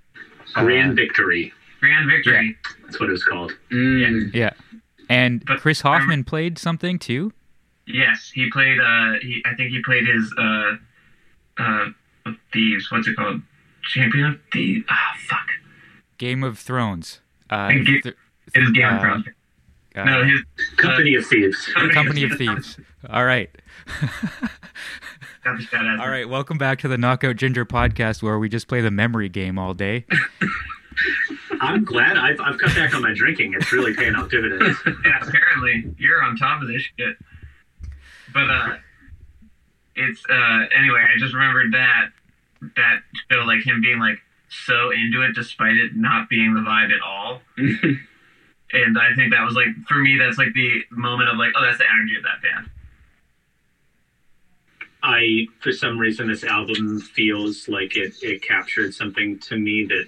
Grand 0.53 0.91
Uh, 0.91 0.95
Victory. 0.95 1.53
Grand 1.79 2.09
Victory. 2.09 2.57
That's 2.83 2.99
what 2.99 3.09
it 3.09 3.13
was 3.13 3.23
called. 3.23 3.53
Mm. 3.71 4.33
yeah. 4.33 4.51
And 5.09 5.43
But 5.45 5.59
Chris 5.59 5.81
Hoffman 5.81 6.23
played 6.23 6.57
something 6.57 6.99
too. 6.99 7.33
Yes, 7.85 8.31
he 8.33 8.49
played. 8.49 8.79
Uh, 8.79 9.13
he 9.21 9.41
I 9.45 9.53
think 9.55 9.71
he 9.71 9.81
played 9.83 10.07
his 10.07 10.33
uh, 10.37 10.75
uh, 11.57 11.85
thieves. 12.53 12.89
What's 12.91 13.07
it 13.07 13.15
called? 13.17 13.41
Champion 13.83 14.25
of 14.25 14.39
Thieves. 14.53 14.85
Ah, 14.89 15.13
fuck. 15.27 15.47
Game 16.17 16.41
of 16.43 16.57
Thrones. 16.57 17.19
Uh, 17.51 17.67
And 17.71 17.85
Ga- 17.85 17.99
th- 18.01 18.15
It 18.55 18.63
is 18.63 18.69
Game 18.71 18.85
uh, 18.85 18.95
of 18.95 19.01
Thrones. 19.01 19.25
Uh, 19.95 20.03
No, 20.03 20.23
his 20.23 20.41
Company 20.77 21.15
of 21.15 21.25
Thieves. 21.25 21.67
Company 21.93 22.23
of 22.23 22.31
Thieves. 22.33 22.79
All 23.09 23.25
right. 23.25 23.49
Got 25.43 25.57
the 25.57 25.63
badass. 25.65 25.99
All 25.99 26.09
right, 26.09 26.27
welcome 26.27 26.57
back 26.57 26.79
to 26.79 26.87
the 26.87 26.97
Knockout 26.97 27.35
Ginger 27.35 27.65
podcast 27.65 28.23
where 28.23 28.39
we 28.39 28.47
just 28.49 28.67
play 28.67 28.81
the 28.81 28.91
memory 28.91 29.29
game 29.29 29.59
all 29.59 29.73
day. 29.73 30.05
I'm 31.61 31.83
glad 31.83 32.17
I've, 32.17 32.39
I've 32.41 32.57
cut 32.57 32.75
back 32.75 32.93
on 32.93 33.01
my 33.01 33.13
drinking. 33.13 33.53
It's 33.53 33.71
really 33.71 33.93
paying 33.93 34.15
off 34.15 34.29
dividends. 34.29 34.77
Yeah, 35.05 35.19
apparently 35.21 35.93
you're 35.97 36.23
on 36.23 36.35
top 36.37 36.61
of 36.61 36.67
this 36.67 36.81
shit. 36.97 37.17
But 38.33 38.49
uh, 38.49 38.75
it's 39.95 40.23
uh 40.29 40.65
anyway. 40.77 41.05
I 41.13 41.19
just 41.19 41.33
remembered 41.33 41.73
that 41.73 42.09
that 42.75 42.99
show, 43.31 43.39
like 43.39 43.65
him 43.65 43.81
being 43.81 43.99
like 43.99 44.19
so 44.49 44.91
into 44.91 45.21
it 45.21 45.33
despite 45.35 45.75
it 45.75 45.95
not 45.95 46.29
being 46.29 46.53
the 46.53 46.61
vibe 46.61 46.91
at 46.93 47.01
all. 47.01 47.41
And 48.73 48.97
I 48.97 49.13
think 49.15 49.31
that 49.31 49.45
was 49.45 49.55
like 49.55 49.67
for 49.87 49.99
me, 49.99 50.17
that's 50.17 50.37
like 50.37 50.53
the 50.53 50.81
moment 50.91 51.29
of 51.29 51.37
like, 51.37 51.51
oh, 51.55 51.63
that's 51.63 51.77
the 51.77 51.85
energy 51.89 52.15
of 52.15 52.23
that 52.23 52.41
band. 52.41 52.69
I, 55.03 55.47
for 55.59 55.71
some 55.71 55.99
reason, 55.99 56.27
this 56.29 56.43
album 56.43 56.99
feels 56.99 57.67
like 57.67 57.97
it, 57.97 58.13
it 58.21 58.41
captured 58.41 58.93
something 58.93 59.37
to 59.39 59.57
me 59.57 59.85
that 59.85 60.07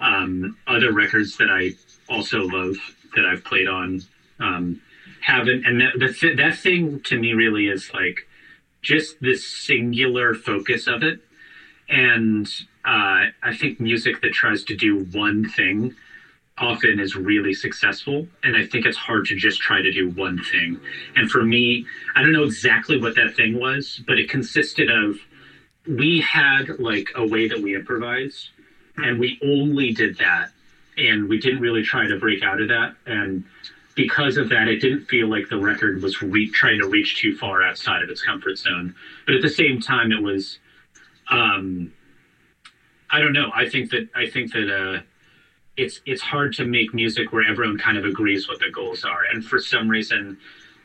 um, 0.00 0.56
other 0.66 0.92
records 0.92 1.36
that 1.36 1.48
I 1.48 1.72
also 2.12 2.42
love 2.42 2.76
that 3.14 3.24
I've 3.24 3.44
played 3.44 3.68
on 3.68 4.02
um, 4.40 4.80
haven't. 5.20 5.64
And 5.64 5.80
that, 5.80 5.92
the, 5.98 6.12
th- 6.12 6.36
that 6.38 6.58
thing 6.58 7.00
to 7.02 7.18
me 7.18 7.34
really 7.34 7.68
is 7.68 7.90
like 7.94 8.26
just 8.82 9.20
this 9.20 9.46
singular 9.46 10.34
focus 10.34 10.88
of 10.88 11.02
it. 11.04 11.20
And 11.88 12.46
uh, 12.84 13.30
I 13.42 13.56
think 13.56 13.78
music 13.78 14.22
that 14.22 14.32
tries 14.32 14.64
to 14.64 14.76
do 14.76 15.04
one 15.12 15.48
thing 15.48 15.94
often 16.60 17.00
is 17.00 17.16
really 17.16 17.54
successful. 17.54 18.26
And 18.42 18.54
I 18.54 18.66
think 18.66 18.84
it's 18.86 18.96
hard 18.96 19.24
to 19.26 19.34
just 19.34 19.60
try 19.60 19.80
to 19.80 19.90
do 19.90 20.10
one 20.10 20.42
thing. 20.52 20.78
And 21.16 21.30
for 21.30 21.42
me, 21.42 21.86
I 22.14 22.22
don't 22.22 22.32
know 22.32 22.44
exactly 22.44 23.00
what 23.00 23.14
that 23.16 23.34
thing 23.34 23.58
was, 23.58 24.00
but 24.06 24.18
it 24.18 24.28
consisted 24.28 24.90
of 24.90 25.16
we 25.86 26.20
had 26.20 26.78
like 26.78 27.08
a 27.16 27.26
way 27.26 27.48
that 27.48 27.60
we 27.60 27.74
improvised, 27.74 28.50
and 28.98 29.18
we 29.18 29.38
only 29.42 29.92
did 29.92 30.18
that. 30.18 30.50
And 30.98 31.28
we 31.28 31.38
didn't 31.38 31.60
really 31.60 31.82
try 31.82 32.06
to 32.06 32.18
break 32.18 32.42
out 32.42 32.60
of 32.60 32.68
that. 32.68 32.94
And 33.06 33.44
because 33.94 34.36
of 34.36 34.50
that, 34.50 34.68
it 34.68 34.80
didn't 34.80 35.06
feel 35.06 35.28
like 35.28 35.48
the 35.48 35.56
record 35.56 36.02
was 36.02 36.20
re- 36.20 36.50
trying 36.50 36.78
to 36.80 36.88
reach 36.88 37.16
too 37.16 37.36
far 37.36 37.62
outside 37.62 38.02
of 38.02 38.10
its 38.10 38.22
comfort 38.22 38.58
zone. 38.58 38.94
But 39.24 39.34
at 39.34 39.40
the 39.40 39.48
same 39.48 39.80
time, 39.80 40.12
it 40.12 40.22
was, 40.22 40.58
um, 41.30 41.92
I 43.08 43.20
don't 43.20 43.32
know. 43.32 43.50
I 43.54 43.68
think 43.68 43.90
that 43.90 44.08
I 44.14 44.28
think 44.28 44.52
that 44.52 44.68
uh, 44.68 45.00
it's 45.80 46.00
it's 46.04 46.20
hard 46.20 46.52
to 46.54 46.64
make 46.64 46.92
music 46.92 47.32
where 47.32 47.44
everyone 47.48 47.78
kind 47.78 47.96
of 47.96 48.04
agrees 48.04 48.48
what 48.48 48.58
the 48.60 48.70
goals 48.70 49.04
are, 49.04 49.24
and 49.32 49.44
for 49.44 49.58
some 49.58 49.88
reason, 49.88 50.38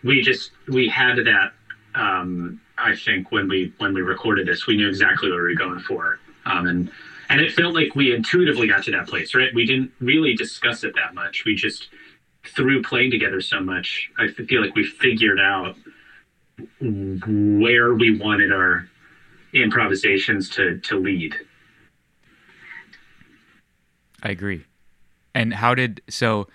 we 0.04 0.22
just 0.22 0.52
we 0.68 0.88
had 0.88 1.18
that. 1.18 1.52
Um, 1.94 2.62
I 2.78 2.96
think 2.96 3.32
when 3.32 3.48
we 3.48 3.74
when 3.78 3.94
we 3.94 4.02
recorded 4.02 4.48
this, 4.48 4.68
we 4.68 4.78
knew 4.78 4.88
exactly 4.88 5.30
what 5.30 5.36
we 5.36 5.42
were 5.42 5.56
going 5.56 5.80
for, 5.80 6.20
um, 6.46 6.68
and 6.68 6.92
and 7.30 7.42
it 7.42 7.52
felt 7.52 7.74
like 7.74 7.96
we 7.96 8.16
intuitively 8.16 8.68
got 8.68 8.84
to 8.86 8.92
that 8.92 9.08
place. 9.08 9.36
Right? 9.36 9.54
We 9.54 9.66
didn't 9.66 9.92
really 10.00 10.34
discuss 10.34 10.84
it 10.84 10.96
that 10.96 11.14
much. 11.14 11.44
We 11.46 11.56
just 11.56 11.90
through 12.46 12.84
playing 12.84 13.12
together 13.12 13.42
so 13.42 13.60
much, 13.60 14.10
I 14.20 14.28
feel 14.28 14.62
like 14.62 14.76
we 14.76 14.86
figured 14.86 15.40
out 15.40 15.76
where 16.80 17.94
we 17.96 18.18
wanted 18.18 18.54
our 18.54 18.88
improvisations 19.54 20.50
to 20.52 20.80
to 20.80 20.98
lead. 20.98 21.36
I 24.24 24.30
agree. 24.30 24.66
And 25.36 25.54
how 25.54 25.76
did 25.76 26.02
so? 26.10 26.48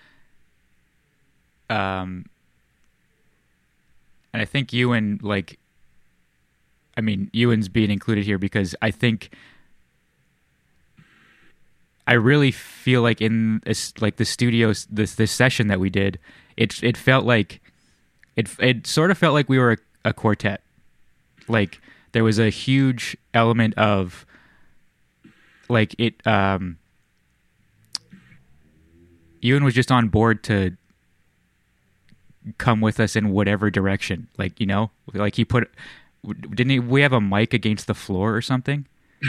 Um, 1.69 2.25
and 4.33 4.41
I 4.41 4.45
think 4.45 4.73
Ewan 4.73 5.19
like. 5.21 5.57
I 6.97 7.01
mean, 7.01 7.29
Ewan's 7.31 7.69
being 7.69 7.89
included 7.89 8.25
here 8.25 8.37
because 8.37 8.75
I 8.81 8.91
think 8.91 9.31
I 12.05 12.15
really 12.15 12.51
feel 12.51 13.01
like 13.01 13.21
in 13.21 13.61
this, 13.63 13.93
like 14.01 14.17
the 14.17 14.25
studios 14.25 14.85
this 14.91 15.15
this 15.15 15.31
session 15.31 15.67
that 15.67 15.79
we 15.79 15.89
did, 15.89 16.19
it 16.57 16.83
it 16.83 16.97
felt 16.97 17.25
like 17.25 17.61
it 18.35 18.49
it 18.59 18.85
sort 18.85 19.11
of 19.11 19.17
felt 19.17 19.33
like 19.33 19.47
we 19.47 19.57
were 19.57 19.71
a, 19.71 19.77
a 20.09 20.13
quartet. 20.13 20.61
Like 21.47 21.79
there 22.11 22.23
was 22.23 22.39
a 22.39 22.49
huge 22.49 23.15
element 23.33 23.75
of 23.75 24.25
like 25.69 25.95
it 25.97 26.15
um 26.27 26.77
Ewan 29.41 29.63
was 29.63 29.73
just 29.73 29.91
on 29.91 30.07
board 30.07 30.43
to 30.45 30.75
come 32.57 32.81
with 32.81 32.99
us 32.99 33.15
in 33.15 33.31
whatever 33.31 33.69
direction. 33.69 34.27
Like, 34.37 34.59
you 34.59 34.65
know, 34.65 34.91
like 35.13 35.35
he 35.35 35.45
put 35.45 35.69
didn't 36.25 36.69
he, 36.69 36.79
we 36.79 37.01
have 37.01 37.13
a 37.13 37.21
mic 37.21 37.53
against 37.53 37.87
the 37.87 37.95
floor 37.95 38.35
or 38.35 38.41
something? 38.41 38.87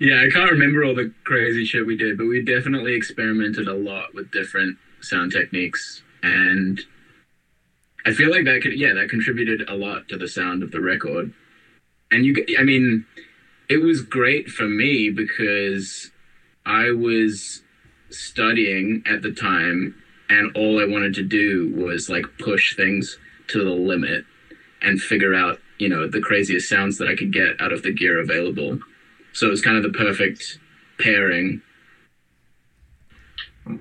Yeah, 0.00 0.22
I 0.24 0.30
can't 0.30 0.50
remember 0.50 0.84
all 0.84 0.94
the 0.94 1.12
crazy 1.24 1.64
shit 1.64 1.84
we 1.84 1.96
did, 1.96 2.16
but 2.16 2.26
we 2.26 2.40
definitely 2.42 2.94
experimented 2.94 3.66
a 3.66 3.74
lot 3.74 4.14
with 4.14 4.30
different 4.30 4.78
sound 5.00 5.32
techniques, 5.32 6.02
and 6.22 6.80
I 8.06 8.12
feel 8.12 8.30
like 8.30 8.44
that 8.44 8.62
could, 8.62 8.78
yeah, 8.78 8.94
that 8.94 9.08
contributed 9.08 9.68
a 9.68 9.74
lot 9.74 10.08
to 10.08 10.16
the 10.16 10.28
sound 10.28 10.62
of 10.62 10.70
the 10.70 10.80
record. 10.80 11.32
And 12.12 12.24
you, 12.24 12.46
I 12.58 12.62
mean, 12.62 13.06
it 13.68 13.78
was 13.78 14.02
great 14.02 14.48
for 14.48 14.68
me 14.68 15.10
because 15.10 16.12
I 16.64 16.92
was 16.92 17.62
studying 18.10 19.02
at 19.06 19.22
the 19.22 19.32
time, 19.32 19.94
and 20.28 20.54
all 20.56 20.80
I 20.80 20.86
wanted 20.86 21.14
to 21.14 21.22
do 21.22 21.72
was 21.74 22.08
like 22.08 22.24
push 22.38 22.76
things 22.76 23.18
to 23.48 23.64
the 23.64 23.70
limit 23.70 24.24
and 24.82 25.00
figure 25.00 25.34
out, 25.34 25.58
you 25.78 25.88
know, 25.88 26.06
the 26.06 26.20
craziest 26.20 26.68
sounds 26.68 26.98
that 26.98 27.08
I 27.08 27.16
could 27.16 27.32
get 27.32 27.60
out 27.60 27.72
of 27.72 27.82
the 27.82 27.92
gear 27.92 28.20
available. 28.20 28.78
So 29.32 29.46
it 29.46 29.50
was 29.50 29.62
kind 29.62 29.76
of 29.76 29.82
the 29.82 29.96
perfect 29.96 30.58
pairing. 30.98 31.62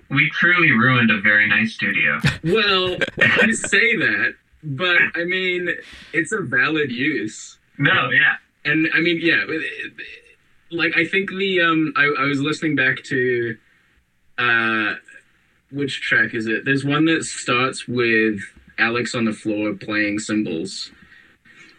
We 0.10 0.30
truly 0.32 0.72
ruined 0.72 1.12
a 1.12 1.22
very 1.22 1.48
nice 1.48 1.74
studio. 1.74 2.20
Well, 2.44 2.98
I 3.20 3.52
say 3.52 3.96
that, 3.98 4.36
but 4.64 4.98
I 5.16 5.24
mean, 5.24 5.70
it's 6.14 6.32
a 6.32 6.42
valid 6.42 6.92
use. 6.92 7.58
No, 7.78 8.10
yeah. 8.10 8.36
And 8.66 8.90
I 8.94 9.00
mean, 9.00 9.20
yeah, 9.22 9.44
like 10.72 10.94
I 10.98 11.06
think 11.06 11.30
the 11.30 11.62
um, 11.62 11.94
I, 11.96 12.04
I 12.20 12.26
was 12.26 12.42
listening 12.42 12.76
back 12.76 13.04
to, 13.04 13.58
uh, 14.38 14.96
which 15.72 16.02
track 16.02 16.34
is 16.34 16.48
it? 16.48 16.66
There's 16.66 16.86
one 16.86 17.06
that 17.06 17.24
starts 17.24 17.88
with 17.88 18.40
Alex 18.78 19.16
on 19.16 19.26
the 19.26 19.34
floor 19.34 19.74
playing 19.74 20.20
cymbals. 20.20 20.92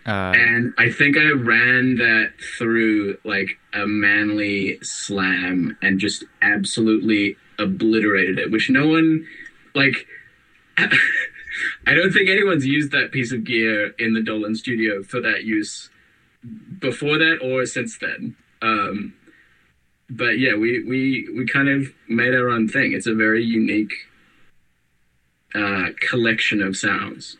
Uh, 0.07 0.33
and 0.35 0.73
I 0.79 0.91
think 0.91 1.17
I 1.19 1.31
ran 1.33 1.97
that 1.97 2.33
through 2.57 3.19
like 3.25 3.59
a 3.75 3.87
Manley 3.87 4.79
Slam 4.83 5.77
and 5.83 6.01
just 6.01 6.25
absolutely 6.41 7.37
obliterated 7.59 8.39
it, 8.39 8.51
which 8.51 8.71
no 8.71 8.87
one 8.89 9.27
like. 9.75 10.07
I 10.79 11.95
don't 11.95 12.13
think 12.13 12.29
anyone's 12.29 12.67
used 12.67 12.93
that 12.93 13.11
piece 13.11 13.33
of 13.33 13.43
gear 13.43 13.93
in 13.99 14.15
the 14.15 14.23
Dolan 14.23 14.55
studio 14.55 15.03
for 15.03 15.21
that 15.21 15.43
use 15.43 15.91
before 16.79 17.19
that 17.19 17.41
or 17.43 17.67
since 17.67 17.99
then. 17.99 18.37
Um, 18.63 19.15
but 20.11 20.39
yeah, 20.39 20.55
we, 20.55 20.83
we 20.85 21.29
we 21.37 21.47
kind 21.47 21.69
of 21.69 21.93
made 22.09 22.35
our 22.35 22.49
own 22.49 22.69
thing. 22.69 22.93
It's 22.93 23.07
a 23.07 23.15
very 23.15 23.45
unique 23.45 23.93
uh, 25.55 25.89
collection 26.01 26.63
of 26.63 26.77
sounds. 26.77 27.37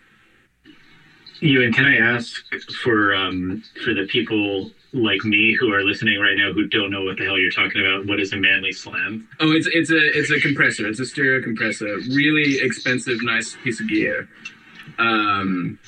Ewan, 1.41 1.73
can 1.73 1.85
I 1.85 1.97
ask 1.97 2.43
for 2.83 3.15
um, 3.15 3.63
for 3.85 3.95
the 3.95 4.07
people 4.07 4.71
like 4.93 5.23
me 5.25 5.55
who 5.59 5.73
are 5.73 5.83
listening 5.83 6.19
right 6.19 6.37
now 6.37 6.53
who 6.53 6.67
don't 6.67 6.91
know 6.91 7.05
what 7.05 7.17
the 7.19 7.25
hell 7.25 7.39
you're 7.39 7.51
talking 7.51 7.81
about? 7.81 8.07
What 8.07 8.21
is 8.21 8.33
a 8.33 8.37
Manley 8.37 8.73
Slam? 8.73 9.29
Oh, 9.41 9.53
it's 9.53 9.69
it's 9.73 9.91
a 9.91 10.19
it's 10.19 10.31
a 10.31 10.41
compressor. 10.41 10.87
It's 10.89 11.01
a 11.01 11.07
stereo 11.07 11.43
compressor. 11.43 11.97
Really 12.09 12.59
expensive, 12.61 13.23
nice 13.23 13.57
piece 13.63 13.81
of 13.81 13.89
gear. 13.89 14.29
Um, 14.99 15.79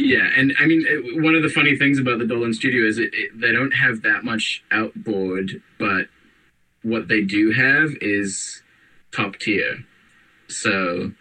yeah, 0.00 0.28
and 0.36 0.54
I 0.58 0.66
mean, 0.66 0.84
it, 0.86 1.22
one 1.22 1.34
of 1.34 1.42
the 1.42 1.48
funny 1.48 1.76
things 1.76 1.98
about 1.98 2.18
the 2.18 2.26
Dolan 2.26 2.54
Studio 2.54 2.86
is 2.86 2.98
it, 2.98 3.10
it, 3.12 3.40
they 3.40 3.52
don't 3.52 3.72
have 3.72 4.02
that 4.02 4.24
much 4.24 4.62
outboard, 4.70 5.62
but 5.78 6.06
what 6.82 7.08
they 7.08 7.22
do 7.22 7.52
have 7.52 7.90
is 8.00 8.62
top 9.12 9.36
tier. 9.36 9.84
So 10.48 11.12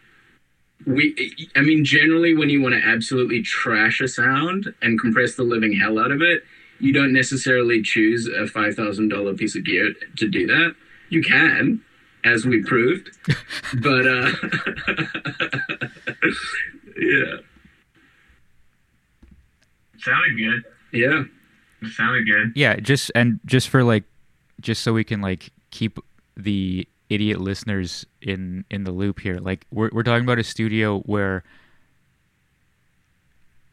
we 0.86 1.14
i 1.56 1.62
mean 1.62 1.84
generally 1.84 2.36
when 2.36 2.50
you 2.50 2.62
want 2.62 2.74
to 2.74 2.82
absolutely 2.82 3.42
trash 3.42 4.00
a 4.00 4.08
sound 4.08 4.74
and 4.82 5.00
compress 5.00 5.36
the 5.36 5.44
living 5.44 5.78
hell 5.78 6.00
out 6.00 6.12
of 6.12 6.22
it 6.22 6.44
you 6.80 6.94
don't 6.94 7.12
necessarily 7.12 7.82
choose 7.82 8.26
a 8.28 8.46
$5000 8.46 9.38
piece 9.38 9.58
of 9.58 9.66
gear 9.66 9.94
to 10.18 10.28
do 10.30 10.48
that 10.48 10.74
you 11.10 11.22
can 11.22 11.82
as 12.24 12.46
we 12.46 12.64
proved 12.64 13.10
but 13.82 14.08
uh 14.08 14.32
yeah 16.98 17.36
Sounded 20.02 20.38
good. 20.38 20.64
yeah 21.00 21.24
It 21.82 21.92
sounded 21.94 22.26
good. 22.26 22.54
yeah, 22.56 22.76
just 22.78 23.12
and 23.16 23.40
just 23.46 23.70
for 23.70 23.84
like, 23.84 24.04
just 24.62 24.82
so 24.84 24.94
we 24.94 25.04
can 25.04 25.22
like 25.22 25.52
keep 25.72 26.00
the 26.36 26.88
idiot 27.10 27.40
listeners 27.42 28.06
in 28.22 28.66
in 28.70 28.84
the 28.84 28.92
loop 28.92 29.20
here. 29.20 29.38
Like 29.40 29.66
we're 29.72 29.90
we're 29.94 30.04
talking 30.04 30.24
about 30.24 30.40
a 30.40 30.44
studio 30.44 31.00
where 31.02 31.44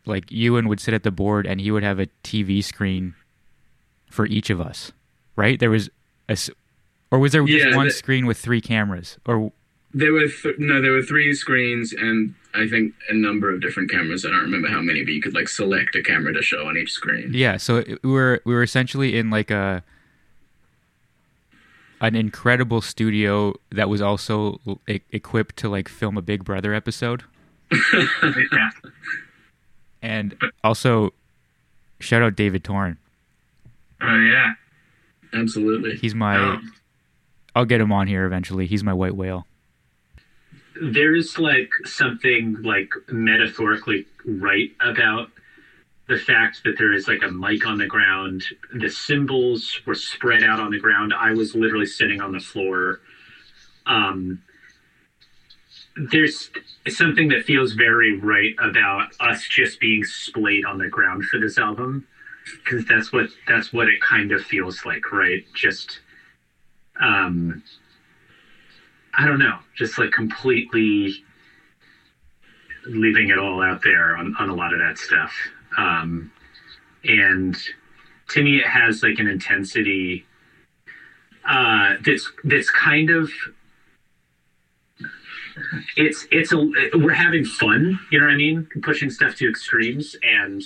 like 0.05 0.31
Ewan 0.31 0.69
would 0.69 0.81
sit 0.81 0.95
at 0.95 1.03
the 1.03 1.11
board 1.11 1.47
and 1.47 1.61
he 1.61 1.71
would 1.71 1.83
have 1.83 1.99
a 1.99 2.07
TV 2.23 2.63
screen 2.63 3.15
for 4.11 4.27
each 4.27 4.51
of 4.51 4.61
us, 4.61 4.93
right? 5.35 5.59
There 5.59 5.71
was 5.71 5.91
a, 6.29 6.37
or 7.11 7.19
was 7.19 7.33
there 7.33 7.45
just 7.45 7.77
one 7.77 7.87
the- 7.87 7.93
screen 7.93 8.27
with 8.27 8.39
three 8.39 8.61
cameras? 8.61 9.19
Or 9.27 9.53
there 9.99 10.13
were 10.13 10.29
th- 10.29 10.59
no 10.59 10.81
there 10.83 10.93
were 10.93 11.03
three 11.03 11.33
screens 11.33 11.93
and 11.93 12.35
i 12.55 12.69
think 12.69 12.93
a 13.09 13.15
number 13.15 13.49
of 13.53 13.61
different 13.63 13.91
cameras 13.91 14.25
i 14.27 14.29
don't 14.31 14.43
remember 14.43 14.69
how 14.69 14.81
many 14.83 15.03
but 15.05 15.13
you 15.15 15.23
could 15.23 15.33
like 15.35 15.49
select 15.49 15.95
a 15.97 16.03
camera 16.03 16.33
to 16.35 16.43
show 16.43 16.67
on 16.69 16.77
each 16.77 16.93
screen 16.93 17.31
yeah, 17.33 17.57
so 17.57 17.79
it- 17.79 18.03
we 18.03 18.11
were 18.11 18.41
we 18.45 18.53
were 18.55 18.63
essentially 18.63 19.17
in 19.19 19.31
like 19.31 19.51
a 19.51 19.83
an 22.01 22.15
incredible 22.15 22.81
studio 22.83 23.55
that 23.71 23.89
was 23.89 24.03
also 24.03 24.61
e- 24.87 25.01
equipped 25.13 25.57
to 25.57 25.69
like 25.71 25.89
film 25.89 26.19
a 26.19 26.23
Big 26.23 26.45
Brother 26.45 26.75
episode. 26.75 27.25
Yeah. 27.73 28.71
And 30.03 30.37
also, 30.63 31.15
shout 31.99 32.23
out 32.23 32.37
David 32.37 32.63
Torn. 32.63 32.99
Oh 34.01 34.19
yeah. 34.21 34.53
absolutely 35.33 35.97
He's 35.97 36.15
my. 36.15 36.37
Oh. 36.37 36.59
I'll 37.57 37.65
get 37.65 37.81
him 37.81 37.91
on 37.91 38.07
here 38.07 38.25
eventually. 38.27 38.67
He's 38.67 38.85
my 38.85 38.93
white 38.93 39.17
whale. 39.17 39.47
There's 40.83 41.39
like 41.39 41.71
something 41.85 42.63
like 42.63 42.93
metaphorically 43.09 44.07
right 44.25 44.71
about 44.81 45.31
the 46.09 46.19
fact 46.19 46.63
that 46.65 46.77
there 46.79 46.93
is 46.93 47.09
like 47.09 47.23
a 47.23 47.31
mic 47.31 47.67
on 47.67 47.79
the 47.79 47.87
ground. 47.87 48.45
The 48.75 48.89
cymbals 48.89 49.81
were 49.87 49.95
spread 49.95 50.43
out 50.43 50.61
on 50.61 50.71
the 50.71 50.79
ground. 50.79 51.13
I 51.13 51.33
was 51.33 51.55
literally 51.55 51.87
sitting 51.87 52.21
on 52.21 52.33
the 52.33 52.41
floor. 52.41 53.01
Um, 53.87 54.43
there's 55.97 56.51
something 56.89 57.29
that 57.29 57.45
feels 57.45 57.73
very 57.73 58.19
right 58.19 58.55
about 58.63 59.09
us 59.19 59.49
just 59.49 59.81
being 59.81 60.05
splayed 60.05 60.65
on 60.65 60.79
the 60.79 60.89
ground 60.89 61.25
for 61.25 61.41
this 61.41 61.59
album 61.59 62.07
because 62.65 62.85
that's 62.85 63.13
what 63.13 63.29
that's 63.49 63.73
what 63.73 63.89
it 63.89 64.01
kind 64.01 64.31
of 64.31 64.43
feels 64.43 64.85
like 64.85 65.11
right 65.11 65.45
just 65.55 66.01
um 67.01 67.63
i 69.17 69.27
don't 69.27 69.39
know. 69.39 69.59
Just 69.77 69.99
like 69.99 70.11
completely 70.11 71.23
leaving 72.87 73.31
it 73.31 73.39
all 73.39 73.63
out 73.63 73.83
there 73.83 74.17
on, 74.17 74.35
on 74.39 74.49
a 74.49 74.55
lot 74.55 74.73
of 74.73 74.79
that 74.79 74.99
stuff. 74.99 75.33
Um 75.77 76.31
and 77.05 77.57
to 78.29 78.43
me 78.43 78.59
it 78.59 78.67
has 78.67 79.03
like 79.03 79.19
an 79.19 79.29
intensity 79.29 80.27
uh 81.49 81.95
that's 82.05 82.31
that's 82.45 82.71
kind 82.71 83.11
of 83.11 83.31
it's 85.97 86.27
it's 86.31 86.53
a 86.53 86.59
we're 86.95 87.13
having 87.13 87.45
fun 87.45 87.99
you 88.11 88.19
know 88.19 88.27
what 88.27 88.33
i 88.33 88.37
mean? 88.37 88.69
Pushing 88.83 89.11
stuff 89.11 89.37
to 89.37 89.49
extremes 89.49 90.17
and 90.23 90.63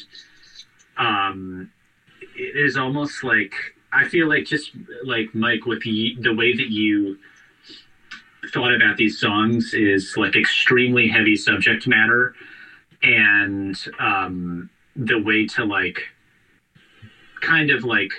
um 0.96 1.70
it 2.34 2.56
is 2.56 2.76
almost 2.76 3.22
like 3.22 3.52
i 3.92 4.08
feel 4.08 4.28
like 4.28 4.44
just 4.44 4.70
like 5.04 5.34
mike 5.34 5.66
with 5.66 5.82
the 5.82 6.16
the 6.20 6.34
way 6.34 6.54
that 6.56 6.70
you 6.70 7.18
thought 8.52 8.74
about 8.74 8.96
these 8.96 9.18
songs 9.18 9.74
is 9.74 10.14
like 10.16 10.36
extremely 10.36 11.08
heavy 11.08 11.36
subject 11.36 11.86
matter 11.86 12.34
and 13.02 13.76
um 13.98 14.68
the 14.96 15.18
way 15.18 15.46
to 15.46 15.64
like 15.64 16.02
kind 17.40 17.70
of 17.70 17.84
like 17.84 18.10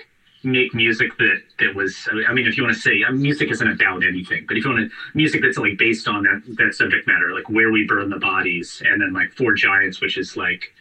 make 0.44 0.74
music 0.74 1.16
that 1.18 1.40
that 1.60 1.76
was 1.76 2.08
i 2.28 2.34
mean 2.34 2.48
if 2.48 2.58
you 2.58 2.64
want 2.64 2.74
to 2.74 2.82
say 2.82 3.04
uh, 3.08 3.12
music 3.12 3.52
isn't 3.52 3.70
about 3.70 4.04
anything 4.04 4.44
but 4.48 4.58
if 4.58 4.64
you 4.64 4.72
want 4.72 4.90
to 4.90 4.96
music 5.14 5.42
that's 5.42 5.58
like 5.58 5.78
based 5.78 6.08
on 6.08 6.24
that 6.24 6.42
that 6.58 6.74
subject 6.74 7.06
matter 7.08 7.34
like 7.34 7.50
where 7.50 7.72
we 7.72 7.86
burn 7.86 8.10
the 8.10 8.18
bodies 8.18 8.82
and 8.86 9.02
then 9.02 9.14
like 9.14 9.32
four 9.34 9.54
giants 9.54 10.02
which 10.02 10.18
is 10.18 10.36
like 10.36 10.74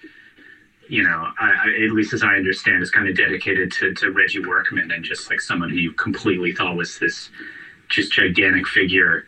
you 0.90 1.04
know, 1.04 1.28
I, 1.38 1.52
I, 1.52 1.84
at 1.84 1.92
least 1.92 2.12
as 2.12 2.24
I 2.24 2.34
understand, 2.34 2.82
is 2.82 2.90
kind 2.90 3.08
of 3.08 3.16
dedicated 3.16 3.70
to, 3.72 3.94
to 3.94 4.10
Reggie 4.10 4.44
Workman 4.44 4.90
and 4.90 5.04
just 5.04 5.30
like 5.30 5.40
someone 5.40 5.70
who 5.70 5.76
you 5.76 5.92
completely 5.92 6.52
thought 6.52 6.74
was 6.74 6.98
this 6.98 7.30
just 7.88 8.12
gigantic 8.12 8.66
figure. 8.66 9.26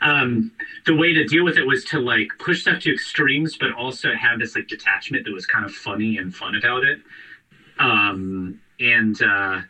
Um, 0.00 0.52
the 0.84 0.94
way 0.94 1.12
to 1.12 1.24
deal 1.24 1.44
with 1.44 1.56
it 1.56 1.66
was 1.66 1.84
to 1.86 1.98
like 1.98 2.28
push 2.38 2.62
stuff 2.62 2.80
to 2.82 2.92
extremes, 2.92 3.56
but 3.56 3.72
also 3.72 4.14
have 4.14 4.38
this 4.38 4.54
like 4.54 4.68
detachment 4.68 5.24
that 5.24 5.32
was 5.32 5.46
kind 5.46 5.64
of 5.64 5.72
funny 5.72 6.18
and 6.18 6.34
fun 6.34 6.54
about 6.54 6.84
it. 6.84 7.00
Um, 7.78 8.60
and 8.80 9.20
uh, 9.22 9.60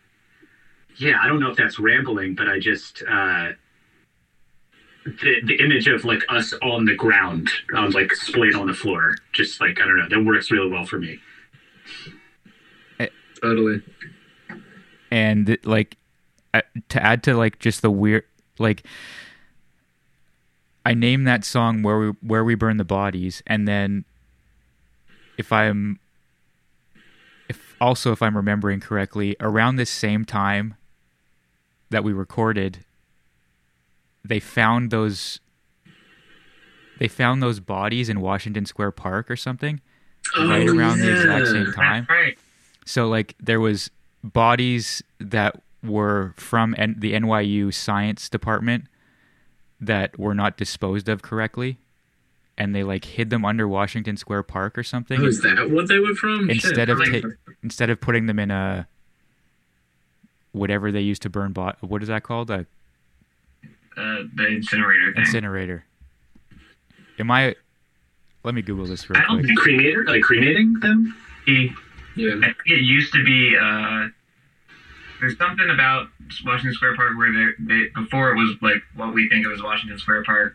yeah, 0.97 1.19
I 1.23 1.29
don't 1.29 1.41
know 1.41 1.51
if 1.51 1.57
that's 1.57 1.79
rambling, 1.79 2.35
but 2.35 2.49
I 2.49 2.59
just 2.59 3.03
uh, 3.03 3.51
the, 5.05 5.41
the 5.45 5.57
image 5.63 5.87
of 5.87 6.05
like 6.05 6.23
us 6.29 6.53
on 6.63 6.85
the 6.85 6.95
ground, 6.95 7.49
um, 7.75 7.91
like 7.91 8.13
splayed 8.13 8.55
on 8.55 8.67
the 8.67 8.75
floor, 8.75 9.17
just 9.33 9.61
like 9.61 9.81
I 9.81 9.87
don't 9.87 9.97
know, 9.97 10.09
that 10.09 10.25
works 10.25 10.51
really 10.51 10.71
well 10.71 10.85
for 10.85 10.99
me. 10.99 11.19
Totally. 13.43 13.83
and 15.11 15.59
like 15.65 15.97
uh, 16.55 16.63
to 16.89 17.03
add 17.03 17.23
to 17.25 17.37
like 17.37 17.59
just 17.59 17.83
the 17.83 17.91
weird 17.91 18.25
like 18.59 18.85
I 20.87 20.95
name 20.95 21.25
that 21.25 21.45
song 21.45 21.83
where 21.83 21.99
we 21.99 22.09
where 22.23 22.45
we 22.45 22.55
burn 22.55 22.77
the 22.77 22.85
bodies 22.85 23.43
and 23.47 23.67
then 23.67 24.05
if 25.37 25.53
I'm 25.53 25.99
if 27.49 27.75
also 27.81 28.13
if 28.13 28.23
I'm 28.23 28.37
remembering 28.37 28.81
correctly 28.81 29.37
around 29.41 29.77
this 29.77 29.91
same 29.91 30.25
time 30.25 30.75
that 31.91 32.05
we 32.05 32.13
recorded 32.13 32.79
they 34.25 34.41
found 34.41 34.91
those 34.91 35.41
they 36.99 37.09
found 37.09 37.43
those 37.43 37.61
bodies 37.61 38.09
in 38.09 38.21
Washington 38.21 38.65
Square 38.65 38.93
Park 38.93 39.31
or 39.31 39.37
something 39.37 39.81
right 40.39 40.69
Oh, 40.69 40.77
around 40.77 41.01
the 41.01 41.13
exact 41.13 41.47
same 41.49 41.73
time 41.73 42.07
right. 42.09 42.39
so 42.85 43.09
like 43.09 43.35
there 43.41 43.61
was 43.61 43.91
bodies 44.25 45.03
that 45.21 45.61
were 45.83 46.33
from 46.37 46.75
N- 46.79 46.97
the 46.99 47.13
NYU 47.13 47.73
science 47.75 48.29
department 48.29 48.85
that 49.81 50.19
were 50.19 50.35
not 50.35 50.57
disposed 50.57 51.09
of 51.09 51.23
correctly 51.23 51.79
and 52.59 52.75
they 52.75 52.83
like 52.83 53.05
hid 53.05 53.29
them 53.31 53.45
under 53.45 53.69
Washington 53.69 54.17
Square 54.17 54.45
Park 54.45 54.79
or 54.79 54.83
something 54.83 55.21
Oh, 55.21 55.27
is 55.27 55.43
that 55.43 55.71
what 55.71 55.89
they 55.89 55.99
were 55.99 56.15
from? 56.15 56.49
Shit. 56.49 56.65
instead 56.65 56.89
of 56.89 56.99
like- 56.99 57.23
ta- 57.23 57.29
instead 57.63 57.91
of 57.91 58.01
putting 58.01 58.27
them 58.27 58.39
in 58.39 58.51
a 58.51 58.87
whatever 60.53 60.91
they 60.91 61.01
used 61.03 61.23
to 61.23 61.29
burn 61.31 61.53
bo- 61.53 61.75
what 61.81 62.03
is 62.03 62.09
that 62.09 62.23
called 62.23 62.51
a 62.51 62.67
Uh, 63.97 64.25
the 64.35 64.47
incinerator 64.49 65.13
thing. 65.13 65.21
incinerator 65.23 65.85
am 67.19 67.31
I 67.31 67.55
let 68.45 68.55
me 68.55 68.63
google 68.63 68.87
this 68.87 69.09
real 69.11 69.19
I 69.19 69.23
don't 69.27 69.39
quick 69.45 69.47
think 69.47 69.61
Cremator, 69.61 70.07
like 70.07 70.23
cremating 70.23 70.75
them. 70.81 71.15
yeah. 71.47 72.35
I 72.37 72.41
think 72.47 72.57
it 72.67 72.81
used 72.81 73.13
to 73.13 73.23
be. 73.25 73.57
Uh, 73.59 74.09
there's 75.21 75.37
something 75.39 75.69
about 75.71 76.09
Washington 76.45 76.75
Square 76.75 76.97
Park 76.97 77.17
where 77.17 77.33
they, 77.33 77.47
they 77.75 77.89
before 77.95 78.31
it 78.33 78.37
was 78.37 78.57
like 78.63 78.83
what 78.95 79.15
we 79.15 79.29
think 79.29 79.47
of 79.47 79.53
as 79.53 79.63
Washington 79.63 79.99
Square 79.99 80.25
Park. 80.25 80.55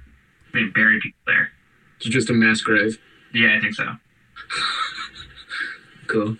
They 0.53 0.63
buried 0.65 1.01
people 1.01 1.19
there. 1.27 1.49
It's 1.97 2.09
just 2.09 2.29
a 2.29 2.33
mass 2.33 2.61
grave. 2.61 2.97
Yeah, 3.33 3.55
I 3.57 3.59
think 3.61 3.73
so. 3.75 3.85
Cool. 6.07 6.35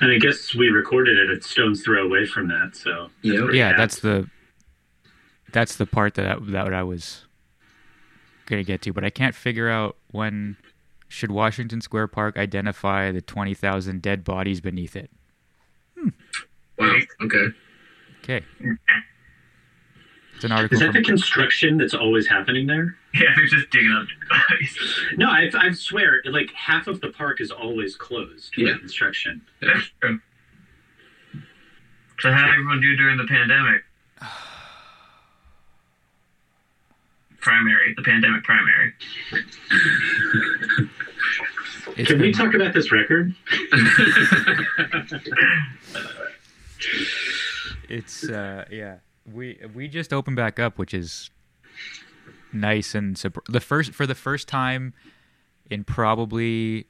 And 0.00 0.10
I 0.12 0.18
guess 0.18 0.54
we 0.54 0.68
recorded 0.68 1.18
it 1.18 1.30
at 1.30 1.42
Stone's 1.44 1.82
Throw 1.84 2.04
away 2.04 2.26
from 2.26 2.48
that, 2.48 2.72
so 2.74 3.10
Yep. 3.22 3.50
yeah 3.52 3.70
Yeah. 3.70 3.76
that's 3.76 4.00
the 4.00 4.28
that's 5.52 5.76
the 5.76 5.86
part 5.86 6.14
that 6.14 6.26
I, 6.26 6.36
that 6.50 6.74
I 6.74 6.82
was 6.82 7.24
gonna 8.46 8.64
get 8.64 8.82
to 8.82 8.92
but 8.92 9.04
I 9.04 9.10
can't 9.10 9.34
figure 9.34 9.68
out 9.70 9.96
when 10.10 10.56
should 11.08 11.30
Washington 11.30 11.80
Square 11.80 12.08
Park 12.08 12.36
identify 12.36 13.10
the 13.12 13.20
20,000 13.22 14.02
dead 14.02 14.24
bodies 14.24 14.60
beneath 14.60 14.96
it 14.96 15.10
Hmm. 15.98 16.08
Wow. 16.78 16.98
Okay. 17.22 17.46
okay 18.22 18.44
it's 20.34 20.44
an 20.44 20.52
article 20.52 20.74
is 20.74 20.80
that 20.80 20.92
from 20.92 21.02
the 21.02 21.02
construction 21.02 21.78
that's 21.78 21.94
always 21.94 22.26
happening 22.28 22.66
there? 22.66 22.96
Yeah, 23.14 23.30
they're 23.34 23.46
just 23.46 23.70
digging 23.70 23.92
up 23.92 24.06
bodies. 24.28 24.78
No, 25.16 25.30
I, 25.30 25.50
I 25.54 25.72
swear, 25.72 26.20
like 26.26 26.52
half 26.52 26.86
of 26.86 27.00
the 27.00 27.08
park 27.08 27.40
is 27.40 27.50
always 27.50 27.96
closed 27.96 28.54
for 28.54 28.60
Yeah. 28.60 28.76
construction. 28.76 29.40
That's 29.62 29.90
true. 30.02 30.20
So 32.20 32.30
how 32.30 32.44
did 32.44 32.52
everyone 32.52 32.82
do 32.82 32.94
during 32.96 33.16
the 33.16 33.24
pandemic? 33.26 33.82
Primary, 37.46 37.94
the 37.96 38.02
pandemic 38.02 38.42
primary. 38.42 38.92
it's 41.96 42.10
Can 42.10 42.20
we 42.20 42.32
talk 42.32 42.54
about 42.54 42.74
this 42.74 42.90
record? 42.90 43.36
it's 47.88 48.28
uh 48.28 48.64
yeah 48.68 48.96
we 49.32 49.60
we 49.76 49.86
just 49.86 50.12
opened 50.12 50.34
back 50.34 50.58
up 50.58 50.76
which 50.76 50.92
is 50.92 51.30
nice 52.52 52.96
and 52.96 53.16
the 53.48 53.60
first 53.60 53.92
for 53.92 54.08
the 54.08 54.16
first 54.16 54.48
time 54.48 54.92
in 55.70 55.84
probably 55.84 56.86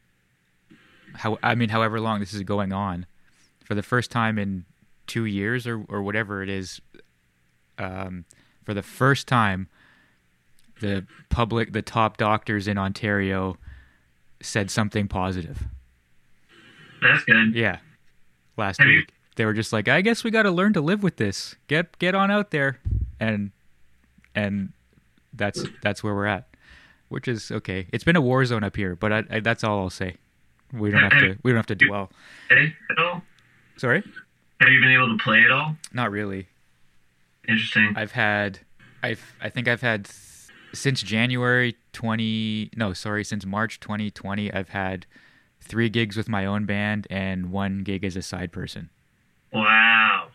how 1.16 1.36
i 1.42 1.54
mean 1.54 1.68
however 1.68 2.00
long 2.00 2.18
this 2.20 2.32
is 2.32 2.42
going 2.44 2.72
on 2.72 3.04
for 3.62 3.74
the 3.74 3.82
first 3.82 4.10
time 4.10 4.38
in 4.38 4.64
two 5.06 5.26
years 5.26 5.66
or 5.66 5.84
or 5.90 6.02
whatever 6.02 6.42
it 6.42 6.48
is 6.48 6.80
um 7.76 8.24
for 8.64 8.72
the 8.72 8.82
first 8.82 9.28
time 9.28 9.68
the 10.80 11.06
public 11.30 11.72
the 11.72 11.82
top 11.82 12.16
doctors 12.16 12.68
in 12.68 12.76
ontario 12.78 13.56
said 14.42 14.70
something 14.70 15.08
positive 15.08 15.64
That's 17.02 17.24
good. 17.24 17.54
yeah. 17.54 17.78
Last 18.56 18.78
Have 18.78 18.88
you- 18.88 18.98
week. 18.98 19.12
They 19.36 19.44
were 19.44 19.52
just 19.52 19.70
like, 19.70 19.86
I 19.86 20.00
guess 20.00 20.24
we 20.24 20.30
got 20.30 20.44
to 20.44 20.50
learn 20.50 20.72
to 20.72 20.80
live 20.80 21.02
with 21.02 21.16
this. 21.18 21.56
Get 21.68 21.98
get 21.98 22.14
on 22.14 22.30
out 22.30 22.52
there. 22.52 22.78
And 23.20 23.50
and 24.34 24.72
that's 25.34 25.62
that's 25.82 26.02
where 26.02 26.14
we're 26.14 26.24
at. 26.24 26.48
Which 27.10 27.28
is 27.28 27.50
okay. 27.52 27.86
It's 27.92 28.02
been 28.02 28.16
a 28.16 28.20
war 28.22 28.42
zone 28.46 28.64
up 28.64 28.76
here, 28.76 28.96
but 28.96 29.12
I, 29.12 29.24
I, 29.30 29.40
that's 29.40 29.62
all 29.62 29.78
I'll 29.80 29.90
say. 29.90 30.16
We 30.72 30.90
don't 30.90 31.02
have 31.02 31.20
to 31.20 31.36
we 31.42 31.50
don't 31.52 31.58
have 31.58 31.66
to 31.66 31.74
dwell. 31.74 32.10
All? 32.96 33.22
Sorry? 33.76 34.02
Have 34.62 34.70
you 34.70 34.80
been 34.80 34.92
able 34.92 35.16
to 35.16 35.22
play 35.22 35.42
at 35.44 35.50
all? 35.50 35.76
Not 35.92 36.10
really. 36.10 36.48
Interesting. 37.46 37.92
I've 37.94 38.12
had 38.12 38.60
I've 39.02 39.22
I 39.42 39.50
think 39.50 39.68
I've 39.68 39.82
had 39.82 40.06
since 40.76 41.02
January 41.02 41.76
20 41.92 42.70
no, 42.76 42.92
sorry, 42.92 43.24
since 43.24 43.44
March 43.44 43.80
2020 43.80 44.52
I've 44.52 44.68
had 44.70 45.06
3 45.62 45.88
gigs 45.88 46.16
with 46.16 46.28
my 46.28 46.46
own 46.46 46.64
band 46.66 47.06
and 47.10 47.50
1 47.50 47.82
gig 47.82 48.04
as 48.04 48.16
a 48.16 48.22
side 48.22 48.52
person. 48.52 48.90
Wow. 49.52 50.28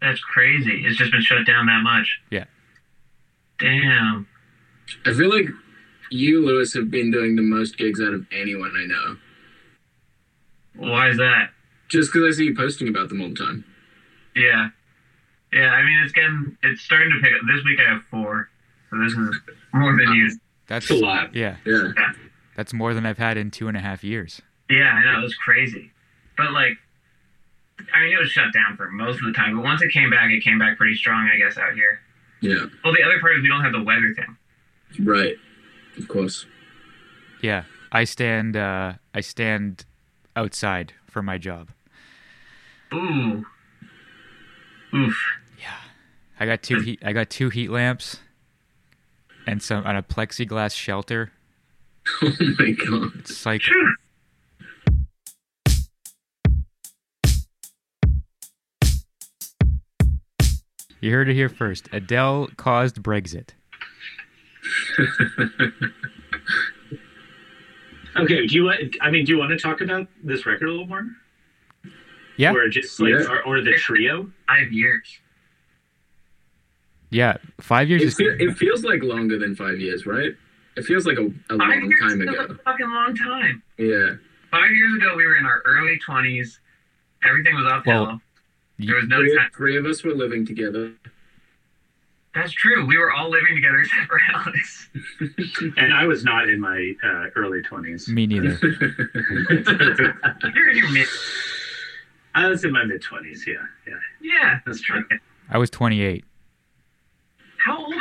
That's 0.00 0.20
crazy. 0.20 0.82
It's 0.86 0.96
just 0.96 1.12
been 1.12 1.20
shut 1.20 1.46
down 1.46 1.66
that 1.66 1.82
much. 1.82 2.20
Yeah. 2.30 2.44
Damn. 3.58 4.26
I 5.04 5.12
feel 5.12 5.28
like 5.28 5.48
you, 6.10 6.44
Lewis, 6.44 6.72
have 6.74 6.90
been 6.90 7.10
doing 7.10 7.36
the 7.36 7.42
most 7.42 7.76
gigs 7.76 8.00
out 8.00 8.14
of 8.14 8.26
anyone 8.32 8.72
I 8.74 8.86
know. 8.86 9.16
Why 10.88 11.10
is 11.10 11.18
that? 11.18 11.50
Just 11.88 12.12
because 12.12 12.34
I 12.34 12.38
see 12.38 12.44
you 12.44 12.54
posting 12.56 12.88
about 12.88 13.08
them 13.08 13.20
all 13.20 13.28
the 13.28 13.34
time. 13.34 13.64
Yeah. 14.34 14.68
Yeah, 15.52 15.70
I 15.70 15.82
mean 15.82 16.00
it's 16.04 16.12
getting 16.12 16.56
it's 16.62 16.80
starting 16.82 17.10
to 17.10 17.20
pick 17.22 17.34
up. 17.34 17.40
This 17.46 17.64
week 17.64 17.80
I 17.84 17.92
have 17.92 18.02
four. 18.10 18.48
So 18.90 18.98
this 18.98 19.12
is 19.12 19.40
more 19.72 19.96
than 19.96 20.12
you. 20.14 20.30
That's 20.66 20.90
It's 20.90 21.00
a 21.00 21.04
lot. 21.04 21.34
Yeah. 21.34 21.56
Yeah. 21.64 21.92
That's 22.56 22.72
more 22.72 22.92
than 22.94 23.06
I've 23.06 23.18
had 23.18 23.36
in 23.36 23.50
two 23.50 23.68
and 23.68 23.76
a 23.76 23.80
half 23.80 24.04
years. 24.04 24.42
Yeah, 24.68 24.92
I 24.92 25.04
know, 25.04 25.18
it 25.20 25.22
was 25.22 25.34
crazy. 25.34 25.90
But 26.36 26.52
like 26.52 26.76
I 27.94 28.00
mean 28.02 28.12
it 28.12 28.18
was 28.20 28.30
shut 28.30 28.52
down 28.52 28.76
for 28.76 28.90
most 28.90 29.16
of 29.20 29.24
the 29.26 29.32
time, 29.32 29.56
but 29.56 29.64
once 29.64 29.82
it 29.82 29.90
came 29.92 30.10
back, 30.10 30.30
it 30.30 30.42
came 30.44 30.58
back 30.58 30.76
pretty 30.76 30.94
strong, 30.94 31.28
I 31.32 31.38
guess, 31.38 31.56
out 31.58 31.72
here. 31.74 32.00
Yeah. 32.40 32.66
Well 32.84 32.92
the 32.94 33.02
other 33.02 33.18
part 33.20 33.36
is 33.36 33.42
we 33.42 33.48
don't 33.48 33.62
have 33.62 33.72
the 33.72 33.82
weather 33.82 34.14
thing. 34.14 35.06
Right. 35.06 35.36
Of 35.98 36.08
course. 36.08 36.46
Yeah, 37.42 37.64
I 37.90 38.04
stand. 38.04 38.56
Uh, 38.56 38.94
I 39.14 39.20
stand 39.22 39.84
outside 40.36 40.92
for 41.06 41.22
my 41.22 41.38
job. 41.38 41.70
Ooh. 42.92 43.44
Oof. 44.94 45.16
Yeah. 45.58 45.76
I 46.38 46.46
got 46.46 46.62
two 46.62 46.80
heat. 46.80 47.00
I 47.04 47.12
got 47.12 47.30
two 47.30 47.48
heat 47.50 47.70
lamps, 47.70 48.20
and 49.46 49.62
some 49.62 49.84
on 49.86 49.96
a 49.96 50.02
plexiglass 50.02 50.74
shelter. 50.74 51.32
Oh 52.22 52.32
my 52.58 52.70
god. 52.72 53.12
It's 53.18 53.44
like 53.46 53.62
you 61.00 61.10
heard 61.12 61.28
it 61.28 61.34
here 61.34 61.48
first. 61.48 61.88
Adele 61.92 62.48
caused 62.56 63.02
Brexit. 63.02 63.50
Okay, 68.16 68.44
do 68.48 68.54
you 68.56 68.64
want? 68.64 68.96
I 69.00 69.08
mean, 69.10 69.24
do 69.24 69.32
you 69.32 69.38
want 69.38 69.50
to 69.52 69.56
talk 69.56 69.80
about 69.80 70.08
this 70.22 70.44
record 70.44 70.66
a 70.68 70.70
little 70.72 70.86
more? 70.86 71.06
Yeah, 72.36 72.52
Or 72.52 72.68
just 72.68 72.98
like, 72.98 73.10
Yeah. 73.10 73.22
or, 73.24 73.40
or 73.44 73.60
the 73.62 73.72
trio? 73.74 74.28
Five 74.48 74.72
years. 74.72 75.20
Yeah. 77.10 77.36
Five 77.60 77.88
years 77.88 78.02
It, 78.02 78.06
is 78.06 78.14
fe- 78.16 78.36
it 78.44 78.56
feels 78.56 78.82
like 78.84 79.02
longer 79.02 79.38
than 79.38 79.54
five 79.54 79.78
years, 79.80 80.06
right? 80.06 80.32
It 80.76 80.84
feels 80.84 81.04
like 81.06 81.18
a, 81.18 81.26
a 81.52 81.58
Five 81.58 81.58
long 81.58 81.90
years 81.90 82.00
time 82.00 82.20
ago. 82.22 82.46
a 82.50 82.54
fucking 82.54 82.90
long 82.90 83.14
time. 83.16 83.62
Yeah. 83.78 84.14
Five 84.50 84.70
years 84.70 84.96
ago, 84.96 85.16
we 85.16 85.26
were 85.26 85.36
in 85.36 85.44
our 85.46 85.60
early 85.66 85.98
twenties. 85.98 86.60
Everything 87.24 87.54
was 87.54 87.66
uphill. 87.70 88.02
Well, 88.06 88.20
there 88.78 88.96
was 88.96 89.06
no 89.08 89.18
Three, 89.18 89.36
time. 89.36 89.50
three 89.54 89.76
of 89.76 89.84
us 89.86 90.02
were 90.02 90.14
living 90.14 90.46
together. 90.46 90.92
That's 92.34 92.52
true. 92.52 92.86
We 92.86 92.96
were 92.96 93.12
all 93.12 93.28
living 93.28 93.56
together 93.56 93.78
except 93.80 94.06
for 94.06 94.20
Alex. 94.32 94.88
And 95.76 95.92
I 95.92 96.06
was 96.06 96.24
not 96.24 96.48
in 96.48 96.60
my 96.60 96.92
uh, 97.02 97.26
early 97.36 97.60
20s. 97.62 98.08
me 98.08 98.26
neither. 98.26 98.56
You're 100.54 100.70
in 100.70 100.76
your 100.76 100.90
mid. 100.92 101.06
I 102.34 102.46
was 102.46 102.64
in 102.64 102.72
my 102.72 102.84
mid 102.84 103.02
20s, 103.02 103.46
yeah. 103.46 103.54
Yeah, 103.86 103.94
Yeah. 104.22 104.58
that's 104.64 104.80
true. 104.80 105.04
I 105.48 105.58
was 105.58 105.68
28, 105.70 105.98
How 105.98 106.08
old 106.08 106.24
are 106.24 106.29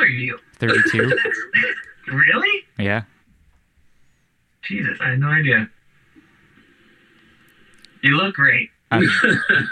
you? 0.10 0.39
32. 0.60 1.17
Really? 2.12 2.65
yeah. 2.80 3.04
Jesus, 4.63 4.98
I 5.00 5.10
had 5.12 5.19
no 5.19 5.28
idea. 5.28 5.69
You 8.02 8.17
look 8.17 8.34
great. 8.34 8.72
I'm, 8.89 9.08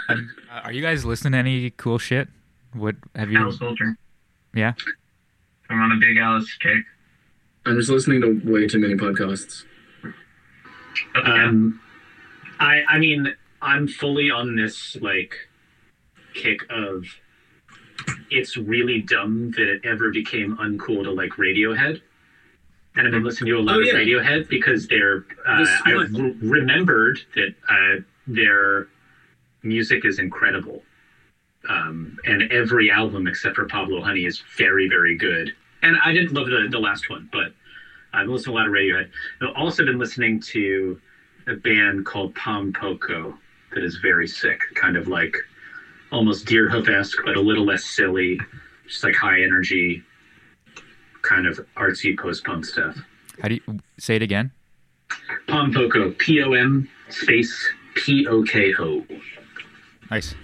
I'm, 0.08 0.30
uh, 0.52 0.60
are 0.64 0.72
you 0.72 0.82
guys 0.82 1.04
listening 1.04 1.32
to 1.32 1.38
any 1.38 1.70
cool 1.70 1.98
shit? 1.98 2.28
What 2.72 2.94
have 3.16 3.32
you? 3.32 3.38
Alice 3.38 3.58
Coltrane. 3.58 3.96
Yeah. 4.54 4.74
I'm 5.68 5.80
on 5.80 5.92
a 5.92 5.96
big 5.96 6.16
Alice 6.18 6.52
kick. 6.60 6.84
I'm 7.66 7.76
just 7.76 7.90
listening 7.90 8.20
to 8.20 8.40
way 8.50 8.66
too 8.66 8.78
many 8.78 8.94
podcasts. 8.94 9.64
Oh, 10.04 10.12
yeah. 11.16 11.44
Um, 11.44 11.80
I 12.60 12.82
I 12.88 12.98
mean, 12.98 13.34
I'm 13.60 13.88
fully 13.88 14.30
on 14.30 14.56
this 14.56 14.96
like 15.00 15.34
kick 16.34 16.60
of 16.70 17.04
it's 18.30 18.56
really 18.56 19.00
dumb 19.00 19.50
that 19.52 19.68
it 19.68 19.80
ever 19.84 20.10
became 20.10 20.56
uncool 20.58 21.02
to 21.04 21.10
like 21.10 21.30
Radiohead. 21.32 22.00
And 22.96 23.06
I've 23.06 23.12
been 23.12 23.22
listening 23.24 23.52
to 23.52 23.58
a 23.58 23.62
lot 23.62 23.76
Oh, 23.76 23.80
of. 23.80 23.86
Radiohead 23.86 24.48
because 24.48 24.86
they're. 24.88 25.24
Uh, 25.46 25.64
I 25.84 25.92
re- 25.92 26.36
remembered 26.40 27.20
that 27.34 27.54
uh, 27.68 28.00
their 28.26 28.88
music 29.62 30.04
is 30.04 30.18
incredible, 30.18 30.82
um, 31.68 32.16
and 32.24 32.50
every 32.50 32.90
album 32.90 33.26
except 33.28 33.54
for 33.56 33.66
Pablo 33.66 34.00
Honey 34.02 34.24
is 34.24 34.42
very, 34.56 34.88
very 34.88 35.16
good. 35.16 35.52
And 35.82 35.96
I 36.04 36.12
didn't 36.12 36.32
love 36.32 36.46
the, 36.46 36.66
the 36.70 36.78
last 36.78 37.08
one, 37.08 37.28
but 37.32 37.52
I've 38.12 38.26
listened 38.26 38.46
to 38.46 38.50
a 38.52 38.58
lot 38.58 38.66
of 38.66 38.72
Radiohead. 38.72 39.10
I've 39.42 39.54
also 39.54 39.84
been 39.84 39.98
listening 39.98 40.40
to 40.40 41.00
a 41.46 41.54
band 41.54 42.04
called 42.04 42.34
Pom 42.34 42.72
Poko 42.72 43.36
that 43.74 43.84
is 43.84 43.96
very 43.98 44.26
sick, 44.26 44.60
kind 44.74 44.96
of 44.96 45.06
like 45.06 45.36
almost 46.12 46.46
Deerhoof 46.46 46.88
esque, 46.88 47.18
but 47.24 47.36
a 47.36 47.40
little 47.40 47.64
less 47.64 47.84
silly, 47.84 48.38
just 48.86 49.04
like 49.04 49.14
high 49.14 49.42
energy, 49.42 50.02
kind 51.22 51.46
of 51.46 51.58
artsy 51.76 52.18
post 52.18 52.44
punk 52.44 52.64
stuff. 52.64 52.96
How 53.42 53.48
do 53.48 53.54
you 53.54 53.80
say 53.98 54.16
it 54.16 54.22
again? 54.22 54.50
Pom 55.46 55.72
Poko, 55.72 56.16
P 56.18 56.42
O 56.42 56.52
M 56.52 56.88
space 57.08 57.54
P 57.94 58.26
O 58.26 58.42
K 58.42 58.74
O. 58.78 59.04
Nice. 60.10 60.34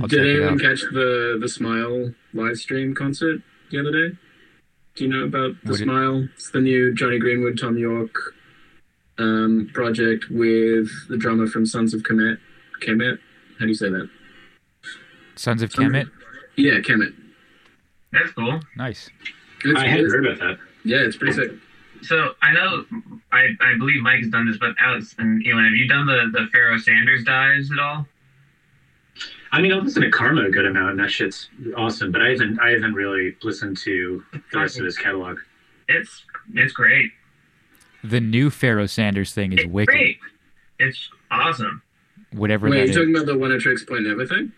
I'll 0.00 0.08
Did 0.08 0.26
anyone 0.26 0.58
catch 0.58 0.80
the 0.92 1.38
the 1.40 1.48
Smile 1.48 2.12
live 2.32 2.56
stream 2.56 2.94
concert 2.94 3.40
the 3.70 3.78
other 3.80 3.90
day? 3.92 4.16
Do 4.96 5.04
you 5.04 5.10
know 5.10 5.24
about 5.24 5.52
the 5.62 5.70
What 5.70 5.78
did- 5.78 5.84
Smile? 5.84 6.28
It's 6.34 6.50
the 6.50 6.60
new 6.60 6.94
Jonny 6.94 7.18
Greenwood, 7.18 7.58
Thom 7.60 7.76
Yorke 7.78 8.18
um, 9.18 9.70
project 9.74 10.26
with 10.30 10.88
the 11.08 11.16
drummer 11.16 11.46
from 11.46 11.66
Sons 11.66 11.92
of 11.94 12.02
Kemet. 12.02 12.38
Kemet? 12.82 13.18
How 13.58 13.66
do 13.66 13.68
you 13.68 13.74
say 13.74 13.90
that? 13.90 14.08
Sons 15.36 15.62
of 15.62 15.70
Kemet. 15.70 16.10
Yeah, 16.56 16.78
Kemet. 16.80 17.14
That's 18.12 18.32
cool. 18.32 18.60
Nice. 18.76 19.08
It's, 19.64 19.78
I 19.80 19.86
hadn't 19.86 20.10
heard 20.10 20.26
about 20.26 20.38
that. 20.40 20.58
yeah, 20.84 20.98
it's 20.98 21.16
pretty 21.16 21.32
sick. 21.34 21.50
So 22.02 22.32
I 22.42 22.52
know, 22.52 22.84
I, 23.30 23.48
I 23.60 23.76
believe 23.78 24.00
Mike 24.02 24.20
has 24.20 24.28
done 24.30 24.46
this, 24.48 24.56
but 24.58 24.74
Alex 24.80 25.14
and 25.18 25.42
Ewan, 25.42 25.64
have 25.64 25.74
you 25.74 25.86
done 25.86 26.06
the 26.06 26.30
the 26.32 26.46
Pharoah 26.52 26.78
Sanders 26.78 27.24
dives 27.24 27.70
at 27.70 27.78
all? 27.78 28.06
I 29.52 29.60
mean, 29.60 29.72
I 29.72 29.76
listen 29.76 30.02
to 30.02 30.10
Karma 30.10 30.44
a 30.46 30.50
good 30.50 30.64
amount, 30.64 30.90
and 30.92 31.00
that 31.00 31.10
shit's 31.10 31.48
awesome. 31.76 32.10
But 32.12 32.22
I 32.22 32.30
haven't, 32.30 32.58
I 32.60 32.70
haven't 32.70 32.94
really 32.94 33.36
listened 33.42 33.76
to 33.78 34.24
the 34.32 34.58
rest 34.58 34.78
of 34.78 34.84
his 34.84 34.96
catalog. 34.96 35.38
It's 35.88 36.24
it's 36.54 36.72
great. 36.72 37.10
The 38.02 38.20
new 38.20 38.48
Pharoah 38.48 38.88
Sanders 38.88 39.32
thing 39.34 39.52
is 39.52 39.60
It's 39.60 39.68
wicked. 39.68 39.92
great. 39.92 40.18
It's 40.78 41.10
awesome. 41.30 41.82
Whatever 42.32 42.70
Wait, 42.70 42.76
that 42.76 42.80
you're 42.82 42.90
is. 42.90 42.96
talking 42.96 43.14
about 43.14 43.26
the 43.26 43.34
Oneohtrix 43.34 43.86
Point 43.86 44.04
Never 44.04 44.24
thing? 44.24 44.52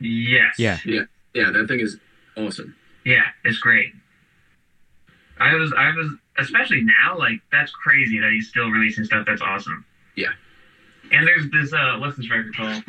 Yes. 0.00 0.58
Yeah. 0.58 0.78
Yeah, 0.84 1.02
Yeah. 1.34 1.50
that 1.50 1.68
thing 1.68 1.80
is 1.80 1.98
awesome. 2.36 2.74
Yeah, 3.04 3.24
it's 3.44 3.58
great. 3.58 3.92
I 5.38 5.54
was 5.54 5.72
I 5.76 5.90
was 5.94 6.12
especially 6.38 6.82
now 6.82 7.16
like 7.18 7.40
that's 7.52 7.70
crazy 7.72 8.18
that 8.20 8.30
he's 8.30 8.48
still 8.48 8.70
releasing 8.70 9.04
stuff 9.04 9.26
that's 9.26 9.40
awesome. 9.42 9.84
Yeah. 10.16 10.32
And 11.12 11.26
there's 11.26 11.50
this 11.50 11.72
uh 11.72 11.96
what's 11.98 12.16
this 12.16 12.30
record 12.30 12.54
called? 12.56 12.82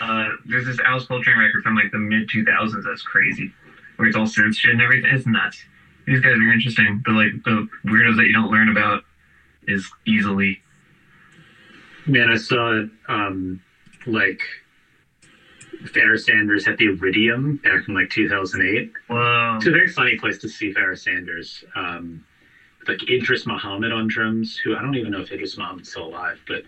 Uh 0.00 0.28
there's 0.46 0.66
this 0.66 0.78
Alice 0.80 1.06
Coltrane 1.06 1.38
record 1.38 1.62
from 1.62 1.76
like 1.76 1.90
the 1.92 1.98
mid 1.98 2.28
two 2.28 2.44
thousands 2.44 2.84
that's 2.84 3.02
crazy. 3.02 3.52
Where 3.96 4.08
it's 4.08 4.16
all 4.16 4.26
synth 4.26 4.56
shit 4.56 4.72
and 4.72 4.82
everything. 4.82 5.10
It's 5.14 5.26
nuts. 5.26 5.62
These 6.06 6.20
guys 6.20 6.32
are 6.34 6.52
interesting, 6.52 7.00
but 7.04 7.12
like 7.12 7.32
the 7.44 7.66
weirdos 7.86 8.16
that 8.16 8.26
you 8.26 8.32
don't 8.32 8.50
learn 8.50 8.68
about 8.68 9.04
is 9.66 9.88
easily 10.06 10.60
Man, 12.06 12.30
I 12.30 12.36
saw 12.36 12.80
it, 12.80 12.90
um, 13.08 13.62
like 14.06 14.40
Pharoah 15.92 16.18
Sanders 16.18 16.66
at 16.66 16.78
the 16.78 16.86
Iridium 16.86 17.60
back 17.62 17.88
in 17.88 17.94
like 17.94 18.10
2008. 18.10 18.92
Wow. 19.08 19.56
It's 19.56 19.66
a 19.66 19.70
very 19.70 19.88
funny 19.88 20.16
place 20.16 20.38
to 20.38 20.48
see 20.48 20.72
Pharoah 20.72 20.96
Sanders. 20.96 21.64
Um, 21.74 22.24
like 22.88 23.08
Idris 23.08 23.46
Muhammad 23.46 23.92
on 23.92 24.08
drums, 24.08 24.56
who 24.56 24.76
I 24.76 24.82
don't 24.82 24.94
even 24.94 25.12
know 25.12 25.20
if 25.20 25.32
Idris 25.32 25.56
Muhammad's 25.56 25.90
still 25.90 26.06
alive, 26.06 26.38
but 26.46 26.62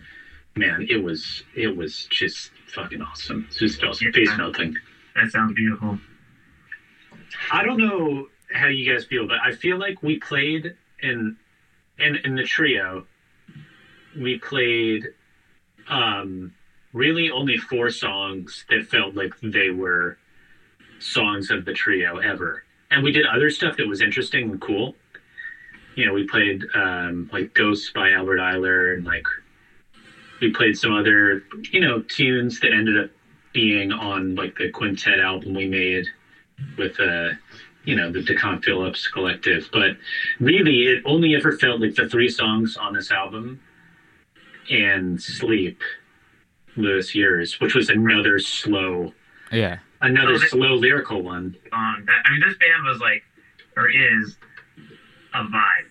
man, 0.55 0.87
it 0.89 1.03
was 1.03 1.43
it 1.55 1.75
was 1.75 2.07
just 2.11 2.51
fucking 2.75 3.03
awesome. 3.03 3.45
It's 3.49 3.59
just 3.59 3.83
awesome. 3.83 4.13
Face 4.13 4.31
melting. 4.37 4.75
That 5.15 5.31
sounds 5.31 5.55
beautiful. 5.55 5.99
I 7.53 7.65
don't 7.65 7.79
know 7.79 8.29
how 8.53 8.69
you 8.69 8.91
guys 8.91 9.05
feel, 9.05 9.27
but 9.27 9.39
I 9.45 9.53
feel 9.53 9.79
like 9.79 10.03
we 10.03 10.19
played 10.19 10.75
in 11.03 11.37
in 11.99 12.17
in 12.17 12.35
the 12.35 12.45
trio. 12.45 13.07
We 14.19 14.39
played 14.39 15.09
um 15.89 16.53
really 16.97 17.31
only 17.31 17.59
four 17.59 17.91
songs 17.91 18.65
that 18.71 18.87
felt 18.87 19.15
like 19.15 19.35
they 19.43 19.69
were 19.69 20.17
songs 20.99 21.51
of 21.51 21.67
the 21.67 21.73
trio 21.75 22.17
ever. 22.17 22.65
And 22.91 23.05
we 23.05 23.13
did 23.13 23.27
other 23.27 23.51
stuff 23.51 23.77
that 23.77 23.87
was 23.87 24.01
interesting 24.01 24.51
and 24.51 24.61
cool. 24.61 24.95
You 25.95 26.07
know, 26.07 26.15
we 26.15 26.27
played 26.27 26.65
um 26.75 27.29
like 27.33 27.53
Ghosts 27.55 27.91
by 27.95 28.13
Albert 28.13 28.39
Ayler 28.39 28.95
and 28.95 29.05
like 29.05 29.27
we 30.41 30.51
played 30.53 30.77
some 30.77 30.95
other, 30.95 31.43
you 31.71 31.81
know, 31.81 32.01
tunes 32.03 32.61
that 32.61 32.73
ended 32.73 33.05
up 33.05 33.11
being 33.53 33.93
on 33.93 34.35
like 34.35 34.57
the 34.57 34.71
quintet 34.71 35.21
album 35.21 35.55
we 35.55 35.67
made 35.67 36.07
with 36.79 36.99
uh 37.01 37.31
you 37.85 37.95
know 37.95 38.11
the 38.11 38.23
DeCon 38.23 38.63
Phillips 38.63 39.07
collective 39.09 39.69
but 39.73 39.97
really 40.41 40.87
it 40.87 41.03
only 41.07 41.35
ever 41.35 41.53
felt 41.57 41.81
like 41.81 41.95
the 41.95 42.09
three 42.09 42.29
songs 42.29 42.77
on 42.77 42.95
this 42.95 43.11
album 43.11 43.61
and 44.71 45.21
Sleep 45.23 45.81
Lewis 46.77 47.15
Years 47.15 47.59
which 47.61 47.75
was 47.75 47.89
another 47.91 48.39
slow 48.39 49.13
Yeah. 49.51 49.79
another 50.03 50.35
Oh, 50.35 50.39
they- 50.39 50.47
slow 50.49 50.75
lyrical 50.75 51.23
one 51.23 51.57
Um, 51.73 52.05
that 52.07 52.23
I 52.25 52.31
mean 52.33 52.41
this 52.41 52.57
band 52.59 52.85
was 52.85 52.99
like 53.01 53.25
or 53.77 53.89
is 53.91 54.37
a 55.35 55.45
vibe. 55.45 55.89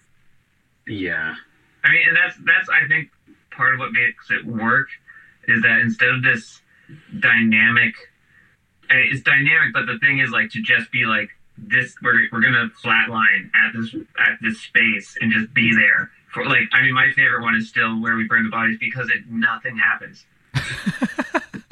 yeah 0.87 1.35
I 1.83 1.91
mean, 1.91 2.07
and 2.07 2.17
that's 2.17 2.35
that's 2.45 2.67
I 2.69 2.87
think 2.87 3.11
part 3.51 3.73
of 3.75 3.79
what 3.79 3.91
makes 3.91 4.31
it 4.31 4.43
work 4.43 4.87
is 5.47 5.61
that 5.61 5.81
instead 5.81 6.09
of 6.09 6.23
this 6.23 6.61
dynamic, 7.19 7.93
I 8.89 8.95
mean, 8.95 9.09
it's 9.11 9.21
dynamic, 9.21 9.71
but 9.71 9.85
the 9.85 9.99
thing 9.99 10.17
is 10.17 10.31
like 10.31 10.49
to 10.51 10.61
just 10.63 10.91
be 10.91 11.05
like 11.05 11.29
this. 11.59 11.95
We're 12.01 12.27
we're 12.31 12.41
gonna 12.41 12.69
flatline 12.83 13.51
at 13.53 13.73
this 13.73 13.95
at 14.17 14.39
this 14.41 14.61
space 14.61 15.15
and 15.21 15.31
just 15.31 15.53
be 15.53 15.75
there 15.75 16.09
for 16.33 16.45
like. 16.45 16.63
I 16.73 16.81
mean, 16.81 16.95
my 16.95 17.11
favorite 17.15 17.43
one 17.43 17.53
is 17.53 17.69
still 17.69 18.01
where 18.01 18.15
we 18.15 18.23
burn 18.25 18.43
the 18.45 18.49
bodies 18.49 18.77
because 18.79 19.09
it 19.11 19.27
nothing 19.29 19.77
happens. 19.77 20.25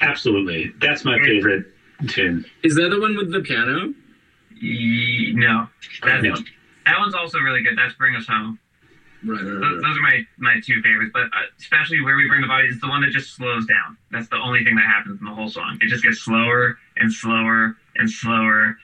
absolutely 0.00 0.72
that's 0.80 1.04
my 1.04 1.18
favorite 1.20 1.66
tune 2.08 2.44
Is 2.62 2.74
that 2.76 2.88
the 2.90 3.00
one 3.00 3.16
with 3.16 3.32
the 3.32 3.40
piano? 3.40 3.92
Ye- 4.60 5.32
no, 5.36 5.68
that 6.02 6.22
No. 6.22 6.34
that 6.86 6.98
one's 6.98 7.14
also 7.14 7.38
really 7.38 7.62
good. 7.62 7.76
That's 7.78 7.94
Bring 7.94 8.16
Us 8.16 8.26
Home. 8.26 8.58
Right, 9.24 9.36
right, 9.36 9.44
Those, 9.44 9.60
right. 9.62 9.82
those 9.82 9.98
are 9.98 10.00
my, 10.00 10.26
my 10.38 10.60
two 10.64 10.80
favorites, 10.82 11.10
but 11.12 11.24
uh, 11.24 11.46
especially 11.58 12.00
where 12.02 12.16
we 12.16 12.26
bring 12.28 12.40
the 12.40 12.46
bodies, 12.48 12.72
it's 12.72 12.80
the 12.80 12.88
one 12.88 13.02
that 13.02 13.10
just 13.10 13.34
slows 13.36 13.66
down. 13.66 13.96
That's 14.10 14.28
the 14.28 14.36
only 14.36 14.64
thing 14.64 14.74
that 14.76 14.84
happens 14.84 15.20
in 15.20 15.26
the 15.26 15.34
whole 15.34 15.48
song. 15.48 15.78
It 15.80 15.88
just 15.88 16.02
gets 16.04 16.20
slower 16.20 16.78
and 16.96 17.12
slower 17.12 17.76
and 17.96 18.10
slower 18.10 18.76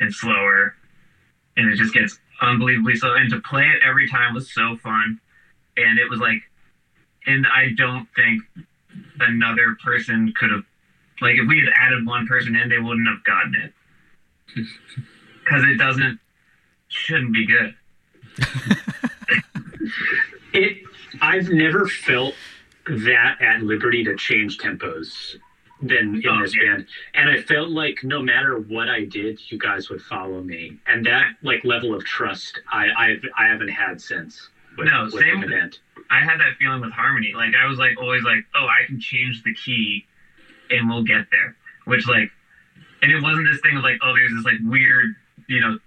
and 0.00 0.12
slower, 0.14 0.74
and 1.56 1.72
it 1.72 1.76
just 1.76 1.92
gets 1.94 2.18
unbelievably 2.40 2.96
slow. 2.96 3.14
And 3.14 3.30
to 3.30 3.40
play 3.40 3.64
it 3.64 3.82
every 3.88 4.08
time 4.08 4.34
was 4.34 4.52
so 4.52 4.76
fun, 4.82 5.20
and 5.76 5.98
it 5.98 6.08
was 6.10 6.18
like, 6.20 6.42
and 7.26 7.46
I 7.46 7.70
don't 7.76 8.06
think 8.14 8.42
another 9.20 9.76
person 9.84 10.32
could 10.38 10.50
have, 10.50 10.64
like, 11.20 11.36
if 11.36 11.46
we 11.48 11.58
had 11.60 11.72
added 11.76 12.06
one 12.06 12.26
person 12.26 12.54
in, 12.56 12.68
they 12.68 12.78
wouldn't 12.78 13.08
have 13.08 13.22
gotten 13.24 13.54
it 13.56 13.72
because 15.44 15.64
it 15.64 15.78
doesn't 15.78 16.18
shouldn't 16.88 17.32
be 17.32 17.46
good. 17.46 17.74
it 20.52 20.78
I've 21.20 21.48
never 21.48 21.86
felt 21.86 22.34
that 22.86 23.40
at 23.40 23.62
liberty 23.62 24.04
to 24.04 24.16
change 24.16 24.58
tempos 24.58 25.36
than 25.80 26.16
in 26.16 26.22
Oh, 26.28 26.42
this 26.42 26.54
yeah. 26.56 26.74
band. 26.76 26.86
And 27.14 27.30
I 27.30 27.40
felt 27.42 27.70
like 27.70 28.00
no 28.04 28.22
matter 28.22 28.58
what 28.58 28.88
I 28.88 29.04
did, 29.04 29.40
you 29.50 29.58
guys 29.58 29.90
would 29.90 30.02
follow 30.02 30.40
me. 30.42 30.78
And 30.86 31.04
that 31.06 31.32
like 31.42 31.64
level 31.64 31.94
of 31.94 32.04
trust 32.04 32.60
I 32.70 32.88
I've 32.96 33.24
I 33.36 33.46
haven't 33.46 33.68
had 33.68 34.00
since. 34.00 34.48
With, 34.76 34.88
No, 34.88 35.04
with 35.04 35.14
same 35.14 35.40
with- 35.40 35.50
band. 35.50 35.78
I 36.10 36.20
had 36.20 36.38
that 36.40 36.56
feeling 36.58 36.80
with 36.80 36.92
harmony. 36.92 37.32
Like 37.34 37.54
I 37.54 37.66
was 37.66 37.78
like 37.78 37.96
always 38.00 38.22
like, 38.22 38.44
oh, 38.54 38.66
I 38.66 38.86
can 38.86 39.00
change 39.00 39.42
the 39.42 39.54
key, 39.54 40.04
and 40.70 40.88
we'll 40.88 41.04
get 41.04 41.26
there. 41.30 41.56
Which 41.84 42.06
like, 42.06 42.30
and 43.02 43.10
it 43.10 43.22
wasn't 43.22 43.48
this 43.50 43.60
thing 43.60 43.76
of 43.76 43.82
like, 43.82 43.98
oh, 44.02 44.14
there's 44.14 44.32
this 44.34 44.44
like 44.44 44.60
weird, 44.62 45.14
you 45.48 45.60
know, 45.60 45.78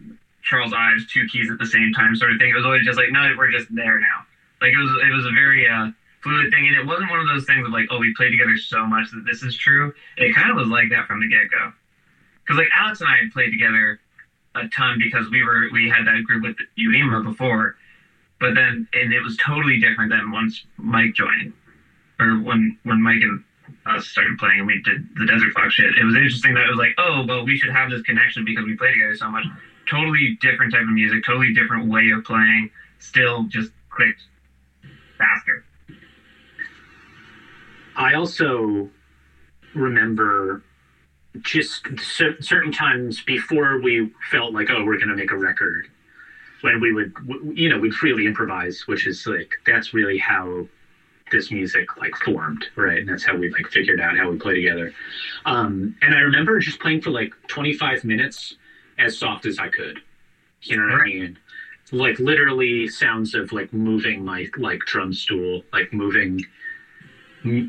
Charles 0.44 0.74
Ives 0.74 1.06
two 1.08 1.26
keys 1.32 1.50
at 1.52 1.60
the 1.60 1.66
same 1.66 1.94
time 1.94 2.16
sort 2.16 2.32
of 2.32 2.40
thing. 2.40 2.50
It 2.50 2.56
was 2.56 2.66
always 2.66 2.86
just 2.86 2.98
like, 2.98 3.12
no, 3.12 3.34
we're 3.38 3.52
just 3.52 3.74
there 3.74 4.00
now. 4.00 4.26
Like 4.62 4.74
it 4.74 4.78
was, 4.78 4.90
it 5.06 5.14
was 5.14 5.26
a 5.26 5.34
very 5.34 5.68
uh, 5.68 5.92
fluid 6.22 6.52
thing, 6.52 6.68
and 6.68 6.76
it 6.76 6.86
wasn't 6.86 7.10
one 7.10 7.20
of 7.20 7.28
those 7.28 7.46
things 7.46 7.66
of 7.66 7.72
like, 7.72 7.88
oh, 7.90 8.00
we 8.00 8.14
played 8.16 8.32
together 8.32 8.58
so 8.58 8.86
much 8.86 9.10
that 9.12 9.24
this 9.26 9.44
is 9.44 9.56
true. 9.56 9.94
It 10.18 10.36
kind 10.36 10.50
of 10.50 10.58
was 10.58 10.68
like 10.68 10.90
that 10.90 11.08
from 11.08 11.22
the 11.22 11.30
get 11.30 11.50
go. 11.50 11.72
Because 12.44 12.58
like 12.58 12.70
Alex 12.74 13.02
and 13.02 13.10
I 13.10 13.18
had 13.18 13.32
played 13.32 13.52
together 13.52 14.00
a 14.56 14.68
ton 14.70 15.00
because 15.00 15.30
we 15.30 15.44
were 15.44 15.70
we 15.72 15.90
had 15.90 16.06
that 16.08 16.24
group 16.24 16.44
with 16.44 16.56
Uema 16.78 17.24
before 17.24 17.77
but 18.40 18.54
then 18.56 18.88
and 18.94 19.14
it 19.14 19.22
was 19.22 19.38
totally 19.38 19.80
different 19.80 20.12
than 20.12 20.32
once 20.32 20.66
Mike 20.78 21.14
joined, 21.14 21.54
or 22.20 22.40
when 22.42 22.78
when 22.84 23.02
Mike 23.02 23.22
and 23.22 23.44
us 23.86 24.08
started 24.08 24.38
playing 24.38 24.60
and 24.60 24.68
we 24.68 24.82
did 24.84 25.08
the 25.16 25.26
Desert 25.26 25.52
Fox 25.54 25.74
shit. 25.74 25.98
It 25.98 26.04
was 26.04 26.16
interesting 26.16 26.54
that 26.54 26.66
it 26.66 26.70
was 26.70 26.78
like, 26.78 26.96
oh 26.98 27.26
well, 27.28 27.46
we 27.46 27.58
should 27.58 27.74
have 27.74 27.90
this 27.90 28.02
connection 28.04 28.46
because 28.46 28.66
we 28.66 28.76
play 28.76 28.92
together 28.92 29.16
so 29.16 29.30
much. 29.30 29.46
Totally 29.90 30.38
different 30.42 30.74
type 30.74 30.82
of 30.82 30.90
music, 30.90 31.24
totally 31.26 31.54
different 31.54 31.88
way 31.88 32.10
of 32.16 32.24
playing. 32.24 32.70
Still 33.00 33.44
just 33.44 33.72
clicked 33.90 34.22
faster. 35.18 35.64
I 37.96 38.14
also 38.14 38.90
remember 39.74 40.62
just 41.42 41.88
certain 42.42 42.72
times 42.72 43.24
before 43.24 43.80
we 43.82 44.12
felt 44.32 44.54
like, 44.54 44.70
oh, 44.70 44.84
we're 44.84 44.98
going 44.98 45.10
to 45.10 45.16
make 45.16 45.32
a 45.32 45.38
record, 45.38 45.88
when 46.62 46.80
we 46.80 46.92
would, 46.92 47.14
w- 47.14 47.52
you 47.56 47.70
know, 47.70 47.78
we'd 47.78 47.94
freely 47.94 48.26
improvise, 48.26 48.84
which 48.88 49.06
is 49.08 49.26
like, 49.26 49.52
that's 49.66 49.94
really 49.94 50.18
how 50.18 50.68
this 51.32 51.52
music 51.52 51.98
like 51.98 52.16
formed, 52.18 52.66
right? 52.76 53.00
And 53.00 53.10
that's 53.10 53.24
how 53.26 53.36
we 53.36 53.50
like 53.50 53.68
figured 53.68 54.00
out 54.00 54.18
how 54.18 54.30
we 54.30 54.38
play 54.38 54.54
together. 54.56 54.94
Um, 55.46 55.96
and 56.02 56.14
I 56.16 56.20
remember 56.20 56.58
just 56.60 56.80
playing 56.80 57.02
for 57.02 57.10
like 57.10 57.34
25 57.48 58.04
minutes 58.04 58.56
as 58.98 59.18
soft 59.18 59.46
as 59.46 59.60
I 59.60 59.68
could. 59.68 60.00
You 60.62 60.78
know 60.78 60.84
what 60.84 61.02
Right. 61.02 61.02
I 61.02 61.20
mean? 61.20 61.40
Like 61.92 62.20
literally 62.20 62.88
sounds 62.88 63.36
of 63.36 63.52
like 63.52 63.72
moving 63.72 64.24
my 64.26 64.48
like 64.58 64.80
drum 64.82 65.14
stool, 65.14 65.64
like 65.72 65.94
moving 65.94 66.42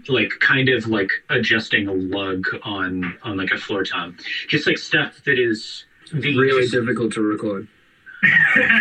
like 0.08 0.32
kind 0.40 0.68
of 0.70 0.86
like 0.88 1.10
adjusting 1.28 1.86
a 1.86 1.92
lug 1.92 2.44
on 2.64 3.16
on 3.22 3.36
like 3.36 3.50
a 3.52 3.58
floor 3.58 3.84
tom 3.84 4.16
just 4.48 4.66
like 4.66 4.76
stuff 4.78 5.22
that 5.24 5.38
is 5.38 5.84
the 6.12 6.36
really 6.36 6.66
difficult 6.66 7.12
to 7.12 7.20
record. 7.20 7.68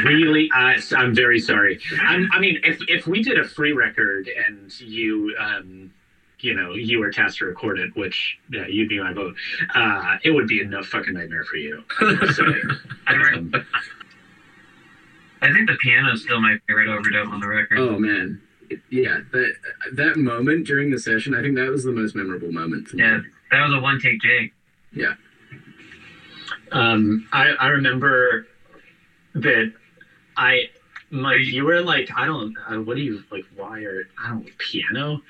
Really 0.04 0.50
uh, 0.56 0.74
i'm 0.98 1.14
very 1.14 1.40
sorry 1.40 1.80
I'm, 2.02 2.30
i 2.34 2.40
mean 2.40 2.60
if 2.64 2.80
if 2.88 3.08
we 3.08 3.22
did 3.22 3.40
a 3.40 3.48
free 3.48 3.72
record 3.72 4.30
and 4.48 4.80
you 4.80 5.36
um 5.40 5.94
you 6.40 6.54
know 6.54 6.74
you 6.74 7.00
were 7.00 7.12
tasked 7.12 7.40
to 7.40 7.46
record 7.46 7.80
it 7.80 7.96
which 7.96 8.38
yeah, 8.52 8.66
you'd 8.68 8.90
be 8.90 9.00
my 9.00 9.14
vote 9.14 9.36
uh 9.76 10.18
it 10.24 10.32
would 10.32 10.48
be 10.48 10.62
a 10.62 10.66
no 10.66 10.82
fucking 10.84 11.14
nightmare 11.14 11.44
for 11.44 11.58
you 11.58 11.84
so, 12.34 12.46
I, 13.08 13.34
um, 13.34 13.54
I 15.42 15.54
think 15.54 15.70
the 15.70 15.78
piano 15.82 16.14
is 16.14 16.24
still 16.24 16.42
my 16.42 16.58
favorite 16.68 16.88
overdub 16.88 17.32
on 17.32 17.40
the 17.40 17.48
record. 17.48 17.78
Oh 17.78 18.00
man, 18.00 18.42
yeah. 18.90 19.20
That 19.32 19.54
that 19.94 20.18
moment 20.18 20.66
during 20.66 20.92
the 20.92 21.00
session, 21.00 21.36
I 21.36 21.42
think 21.42 21.56
that 21.56 21.70
was 21.70 21.84
the 21.84 21.92
most 21.92 22.16
memorable 22.16 22.52
moment. 22.52 22.88
For 22.88 22.96
me. 22.96 23.04
Yeah, 23.04 23.20
that 23.52 23.64
was 23.64 23.74
a 23.74 23.80
one 23.80 24.00
take 24.00 24.22
Jake. 24.22 24.54
Yeah. 24.92 25.14
Um, 26.72 27.28
I, 27.32 27.50
I 27.60 27.68
remember 27.68 28.48
that 29.42 29.74
I, 30.36 30.70
like, 31.12 31.40
you 31.40 31.66
were 31.66 31.82
like, 31.82 32.10
I 32.16 32.26
don't, 32.26 32.56
uh, 32.70 32.76
what 32.78 32.96
do 32.96 33.02
you, 33.02 33.24
like, 33.32 33.46
wire, 33.58 34.08
I 34.24 34.30
don't, 34.30 34.58
piano? 34.58 35.22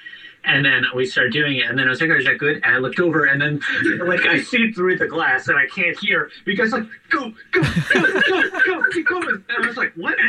And 0.44 0.64
then 0.64 0.86
we 0.96 1.06
started 1.06 1.34
doing 1.34 1.58
it, 1.58 1.66
and 1.66 1.78
then 1.78 1.88
I 1.88 1.90
was 1.90 2.00
like, 2.00 2.10
oh, 2.10 2.18
is 2.18 2.26
that 2.26 2.38
good? 2.38 2.62
And 2.64 2.76
I 2.76 2.78
looked 2.78 3.02
over, 3.02 3.26
and 3.26 3.42
then, 3.42 3.60
like, 4.08 4.26
I 4.26 4.40
see 4.40 4.72
through 4.72 4.98
the 4.98 5.08
glass, 5.08 5.50
and 5.50 5.58
I 5.58 5.66
can't 5.68 5.98
hear. 6.00 6.32
Guys 6.46 6.72
like, 6.72 6.86
go, 7.10 7.34
go, 7.52 7.62
go, 7.62 8.22
go, 8.22 8.50
go, 8.66 8.84
keep 8.92 9.08
going. 9.08 9.44
And 9.50 9.64
I 9.64 9.68
was 9.68 9.76
like, 9.76 9.92
what? 9.96 10.16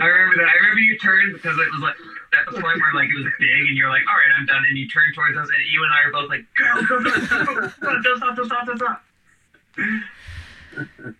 I 0.00 0.06
remember 0.06 0.36
that. 0.36 0.48
I 0.48 0.56
remember 0.60 0.80
you 0.80 0.98
turned 0.98 1.34
because 1.34 1.58
it 1.58 1.68
was 1.72 1.82
like 1.82 1.96
at 2.36 2.46
the 2.46 2.60
point 2.60 2.80
where 2.80 2.94
like 2.94 3.08
it 3.08 3.24
was 3.24 3.32
big, 3.38 3.68
and 3.68 3.76
you're 3.76 3.88
like, 3.88 4.02
"All 4.08 4.16
right, 4.16 4.32
I'm 4.38 4.46
done." 4.46 4.64
And 4.68 4.78
you 4.78 4.88
turned 4.88 5.14
towards 5.14 5.36
us, 5.36 5.48
and 5.48 5.66
you 5.72 5.84
and 5.84 5.92
I 5.92 6.02
are 6.04 6.12
both 6.12 6.28
like, 6.28 6.44
"Go, 6.56 6.82
go, 6.86 7.02
go, 7.02 7.10
go, 7.26 7.44
go, 7.44 7.70
go, 7.80 8.02
don't 8.02 8.18
stop, 8.18 8.38
stop, 8.46 9.02
stop." 11.04 11.14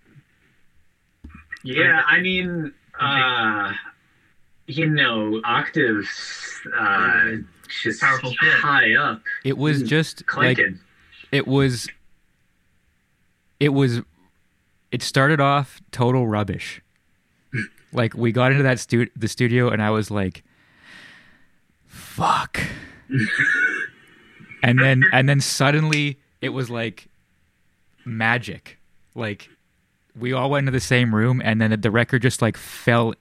Yeah, 1.66 2.02
I 2.06 2.20
mean, 2.20 2.72
uh, 3.00 3.72
you 4.66 4.88
know, 4.88 5.40
octaves, 5.44 6.60
uh, 6.76 7.36
just 7.82 8.00
Powerful 8.00 8.30
shit. 8.32 8.52
high 8.54 8.94
up, 8.94 9.22
It 9.44 9.58
was 9.58 9.82
Mm. 9.82 9.86
just 9.88 10.22
like 10.36 10.58
it 11.32 11.46
was 11.46 11.88
it 13.58 13.70
was 13.70 14.00
it 14.92 15.02
started 15.02 15.40
off 15.40 15.80
total 15.90 16.26
rubbish. 16.28 16.80
Like 17.92 18.14
we 18.14 18.30
got 18.32 18.50
into 18.52 18.62
that 18.64 18.78
stu- 18.78 19.08
the 19.16 19.26
studio 19.28 19.70
and 19.70 19.80
i 19.82 19.90
was 19.90 20.10
like 20.10 20.42
fuck. 21.86 22.60
And 24.62 24.80
then 24.80 25.04
and 25.12 25.28
then 25.28 25.40
suddenly 25.40 26.18
it 26.40 26.48
was 26.48 26.68
like 26.70 27.06
magic. 28.04 28.78
Like 29.14 29.48
we 30.18 30.32
all 30.32 30.50
went 30.50 30.66
into 30.66 30.72
the 30.72 30.80
same 30.80 31.14
room 31.14 31.40
and 31.44 31.60
then 31.60 31.78
the 31.80 31.90
record 31.90 32.22
just 32.22 32.42
like 32.42 32.56
fell 32.56 33.14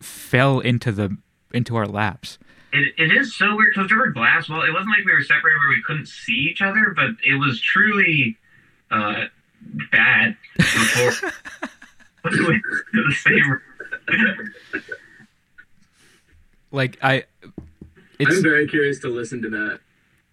fell 0.00 0.60
into 0.60 0.92
the 0.92 1.16
into 1.52 1.76
our 1.76 1.86
laps 1.86 2.38
It, 2.72 2.94
it 2.96 3.12
is 3.12 3.34
so 3.34 3.56
weird 3.56 3.72
because 3.74 3.88
there 3.88 3.98
were 3.98 4.10
glass 4.10 4.48
walls. 4.48 4.64
It 4.68 4.72
wasn't 4.72 4.90
like 4.90 5.04
we 5.04 5.12
were 5.12 5.22
separated 5.22 5.58
where 5.58 5.68
we 5.68 5.82
couldn't 5.84 6.06
see 6.06 6.48
each 6.50 6.62
other, 6.62 6.92
but 6.94 7.10
it 7.24 7.34
was 7.34 7.60
truly 7.60 8.38
uh, 8.90 9.24
bad 9.90 10.36
before 10.56 11.30
we 12.30 12.46
went 12.46 12.62
to 12.94 13.04
the 13.08 13.14
same 13.14 13.60
like 16.72 16.98
i 17.02 17.24
it's 18.18 18.36
I'm 18.36 18.42
very 18.42 18.68
curious 18.68 18.98
to 19.00 19.08
listen 19.08 19.40
to 19.42 19.48
that 19.50 19.80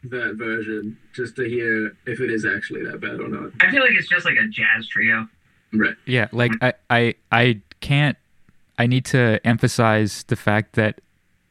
that 0.03 0.35
version 0.35 0.97
just 1.13 1.35
to 1.37 1.43
hear 1.43 1.95
if 2.05 2.19
it 2.19 2.29
is 2.29 2.45
actually 2.45 2.83
that 2.83 2.99
bad 2.99 3.19
or 3.19 3.27
not. 3.27 3.51
I 3.61 3.71
feel 3.71 3.81
like 3.81 3.93
it's 3.93 4.07
just 4.07 4.25
like 4.25 4.37
a 4.37 4.47
jazz 4.47 4.87
trio. 4.87 5.27
Right. 5.73 5.95
Yeah, 6.05 6.27
like 6.31 6.51
I, 6.61 6.73
I 6.89 7.15
I 7.31 7.61
can't 7.81 8.17
I 8.77 8.87
need 8.87 9.05
to 9.05 9.39
emphasize 9.45 10.23
the 10.23 10.35
fact 10.35 10.73
that 10.73 11.01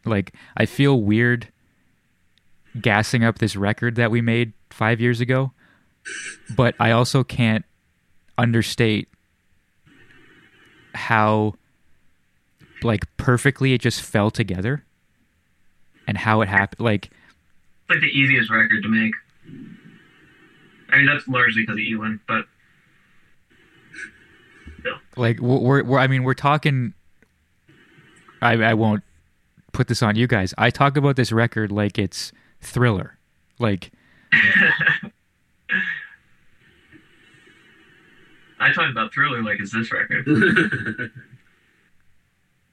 like 0.04 0.32
I 0.56 0.66
feel 0.66 1.00
weird 1.00 1.48
gassing 2.80 3.24
up 3.24 3.38
this 3.38 3.56
record 3.56 3.96
that 3.96 4.10
we 4.10 4.20
made 4.20 4.52
5 4.70 5.00
years 5.00 5.20
ago, 5.20 5.52
but 6.54 6.74
I 6.78 6.90
also 6.90 7.24
can't 7.24 7.64
understate 8.38 9.08
how 10.94 11.54
like 12.82 13.04
perfectly 13.16 13.72
it 13.72 13.80
just 13.80 14.00
fell 14.02 14.30
together 14.30 14.84
and 16.06 16.16
how 16.18 16.40
it 16.40 16.48
happened 16.48 16.84
like 16.84 17.10
like 17.88 18.00
the 18.00 18.06
easiest 18.06 18.50
record 18.50 18.82
to 18.82 18.88
make. 18.88 19.14
I 20.90 20.98
mean, 20.98 21.06
that's 21.06 21.26
largely 21.28 21.62
because 21.62 21.74
of 21.74 21.80
Ewan, 21.80 22.20
but 22.26 22.46
like 25.16 25.40
we're, 25.40 25.82
we're 25.82 25.98
I 25.98 26.06
mean 26.06 26.22
we're 26.24 26.34
talking 26.34 26.94
I 28.42 28.52
I 28.54 28.74
won't 28.74 29.02
put 29.72 29.88
this 29.88 30.02
on 30.02 30.16
you 30.16 30.26
guys. 30.26 30.54
I 30.56 30.70
talk 30.70 30.96
about 30.96 31.16
this 31.16 31.32
record 31.32 31.70
like 31.70 31.98
it's 31.98 32.32
Thriller. 32.60 33.18
Like 33.58 33.92
I 38.58 38.72
talk 38.72 38.90
about 38.90 39.12
Thriller 39.12 39.42
like 39.42 39.60
it's 39.60 39.72
this 39.72 39.92
record. 39.92 40.26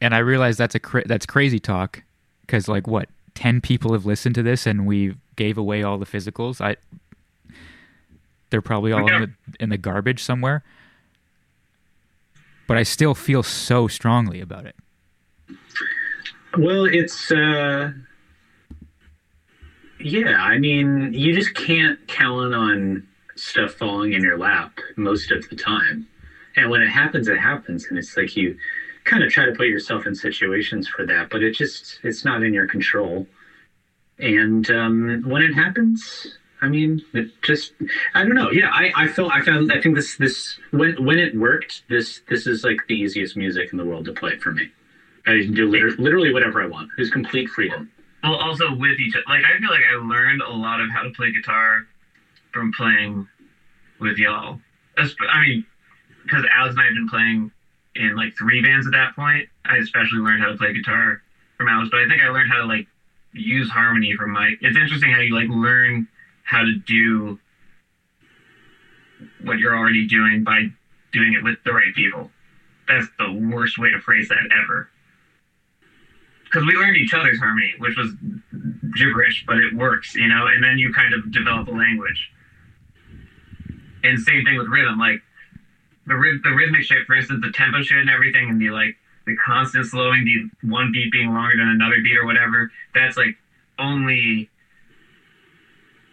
and 0.02 0.16
I 0.16 0.20
realize 0.20 0.58
that's 0.58 0.76
a 0.76 0.80
cra- 0.80 1.08
that's 1.08 1.26
crazy 1.26 1.60
talk 1.60 2.04
cuz 2.48 2.68
like 2.68 2.88
what 2.88 3.10
10 3.36 3.62
people 3.62 3.94
have 3.94 4.06
listened 4.06 4.36
to 4.36 4.44
this 4.44 4.68
and 4.68 4.86
we 4.86 5.16
gave 5.36 5.58
away 5.58 5.84
all 5.84 5.98
the 5.98 6.06
physicals. 6.06 6.62
I 6.62 6.78
they're 8.50 8.62
probably 8.62 8.92
all 8.92 9.12
in 9.12 9.22
the 9.22 9.32
in 9.60 9.70
the 9.70 9.78
garbage 9.78 10.24
somewhere. 10.24 10.64
But 12.68 12.78
I 12.78 12.84
still 12.84 13.14
feel 13.14 13.44
so 13.44 13.88
strongly 13.88 14.40
about 14.40 14.66
it. 14.66 14.76
Well, 16.58 16.86
it's 16.86 17.32
uh 17.32 17.92
yeah, 20.00 20.42
I 20.42 20.58
mean, 20.58 21.14
you 21.14 21.34
just 21.34 21.56
can't 21.56 22.06
count 22.08 22.54
on 22.54 23.08
stuff 23.36 23.72
falling 23.74 24.14
in 24.14 24.22
your 24.22 24.38
lap 24.38 24.78
most 24.98 25.32
of 25.32 25.48
the 25.50 25.56
time. 25.56 26.08
And 26.56 26.70
when 26.70 26.82
it 26.82 26.90
happens, 26.90 27.28
it 27.28 27.40
happens 27.40 27.88
and 27.88 27.98
it's 27.98 28.16
like 28.16 28.36
you 28.36 28.58
kind 29.06 29.24
of 29.24 29.32
try 29.32 29.46
to 29.46 29.54
put 29.54 29.68
yourself 29.68 30.06
in 30.06 30.16
situations 30.16 30.88
for 30.88 31.06
that, 31.06 31.30
but 31.30 31.44
it 31.44 31.56
just 31.56 32.00
it's 32.04 32.24
not 32.24 32.44
in 32.44 32.54
your 32.54 32.68
control. 32.68 33.28
And 34.20 34.70
um, 34.70 35.24
when 35.26 35.42
it 35.42 35.54
happens, 35.54 36.38
I 36.64 36.70
mean, 36.70 37.04
it 37.14 37.30
just 37.42 37.74
I 38.16 38.24
don't 38.24 38.36
know. 38.36 38.50
Yeah, 38.50 38.70
I, 38.72 38.92
I 38.96 39.08
felt 39.08 39.32
I 39.34 39.42
found 39.42 39.72
I 39.72 39.82
think 39.82 39.96
this 39.96 40.16
this 40.16 40.58
when 40.72 40.96
when 41.04 41.20
it 41.20 41.36
worked, 41.36 41.84
this 41.90 42.22
this 42.30 42.48
is 42.48 42.64
like 42.64 42.78
the 42.88 42.96
easiest 42.96 43.36
music 43.36 43.70
in 43.74 43.78
the 43.78 43.86
world 43.86 44.06
to 44.06 44.14
play 44.14 44.38
for 44.38 44.54
me. 44.54 44.72
I 45.28 45.44
can 45.44 45.54
do 45.54 45.70
liter- 45.70 45.92
literally 45.92 46.34
whatever 46.34 46.62
I 46.62 46.68
want. 46.68 46.90
There's 46.96 47.10
complete 47.10 47.50
freedom. 47.50 47.92
Well, 48.24 48.36
also 48.36 48.74
with 48.74 49.00
each 49.00 49.16
other. 49.16 49.24
Like, 49.28 49.44
I 49.44 49.60
feel 49.60 49.70
like 49.70 49.84
I 49.92 49.96
learned 49.96 50.42
a 50.42 50.52
lot 50.52 50.80
of 50.80 50.90
how 50.90 51.04
to 51.04 51.10
play 51.12 51.32
guitar 51.32 51.86
from 52.54 52.72
playing 52.74 53.28
with 54.00 54.18
y'all. 54.18 54.60
I 54.98 55.42
mean, 55.42 55.66
because 56.24 56.46
Alex 56.54 56.76
and 56.76 56.82
I 56.82 56.86
have 56.86 56.94
been 56.94 57.10
playing 57.10 57.52
in 57.96 58.16
like 58.16 58.34
three 58.38 58.62
bands 58.62 58.88
at 58.88 58.94
that 58.94 59.16
point. 59.16 59.48
I 59.66 59.78
especially 59.78 60.20
learned 60.20 60.42
how 60.42 60.50
to 60.50 60.58
play 60.58 60.74
guitar 60.74 61.22
from 61.58 61.68
Alex, 61.68 61.90
but 61.92 62.02
I 62.02 62.08
think 62.08 62.22
I 62.22 62.30
learned 62.30 62.52
how 62.52 62.60
to 62.60 62.66
like 62.66 62.88
use 63.34 63.70
harmony 63.70 64.16
from 64.16 64.32
Mike. 64.32 64.60
It's 64.62 64.78
interesting 64.78 65.12
how 65.12 65.20
you 65.20 65.36
like 65.36 65.50
learn 65.50 66.08
how 66.44 66.62
to 66.62 66.74
do 66.86 67.40
what 69.44 69.60
you're 69.60 69.78
already 69.78 70.08
doing 70.08 70.44
by 70.44 70.68
doing 71.12 71.34
it 71.34 71.44
with 71.44 71.58
the 71.66 71.74
right 71.74 71.94
people. 71.96 72.32
That's 72.88 73.08
the 73.18 73.32
worst 73.32 73.78
way 73.78 73.92
to 73.92 74.00
phrase 74.00 74.30
that 74.30 74.50
ever 74.64 74.90
because 76.54 76.68
we 76.68 76.74
learned 76.74 76.98
each 76.98 77.14
other's 77.14 77.40
harmony, 77.40 77.74
which 77.80 77.98
was 77.98 78.14
gibberish, 78.96 79.44
but 79.48 79.58
it 79.58 79.74
works, 79.74 80.14
you 80.14 80.28
know. 80.28 80.46
And 80.48 80.64
then 80.64 80.78
you 80.78 80.94
kind 80.94 81.14
of 81.14 81.32
develop 81.32 81.68
a 81.68 81.72
language. 81.72 82.32
And 84.04 84.20
same 84.20 84.44
thing 84.46 84.58
with 84.58 84.68
rhythm, 84.68 85.00
like 85.00 85.22
the 86.06 86.40
the 86.44 86.52
rhythmic 86.52 86.84
shit, 86.84 87.08
for 87.08 87.16
instance, 87.16 87.44
the 87.44 87.52
tempo 87.52 87.82
shit 87.82 87.98
and 87.98 88.10
everything, 88.10 88.50
and 88.50 88.62
the 88.62 88.70
like 88.70 88.96
the 89.26 89.36
constant 89.38 89.86
slowing, 89.88 90.26
the 90.26 90.70
one 90.70 90.92
beat 90.92 91.12
being 91.12 91.34
longer 91.34 91.58
than 91.58 91.70
another 91.70 91.98
beat 92.04 92.18
or 92.18 92.26
whatever. 92.26 92.70
That's 92.94 93.18
like 93.18 93.36
only 93.80 94.50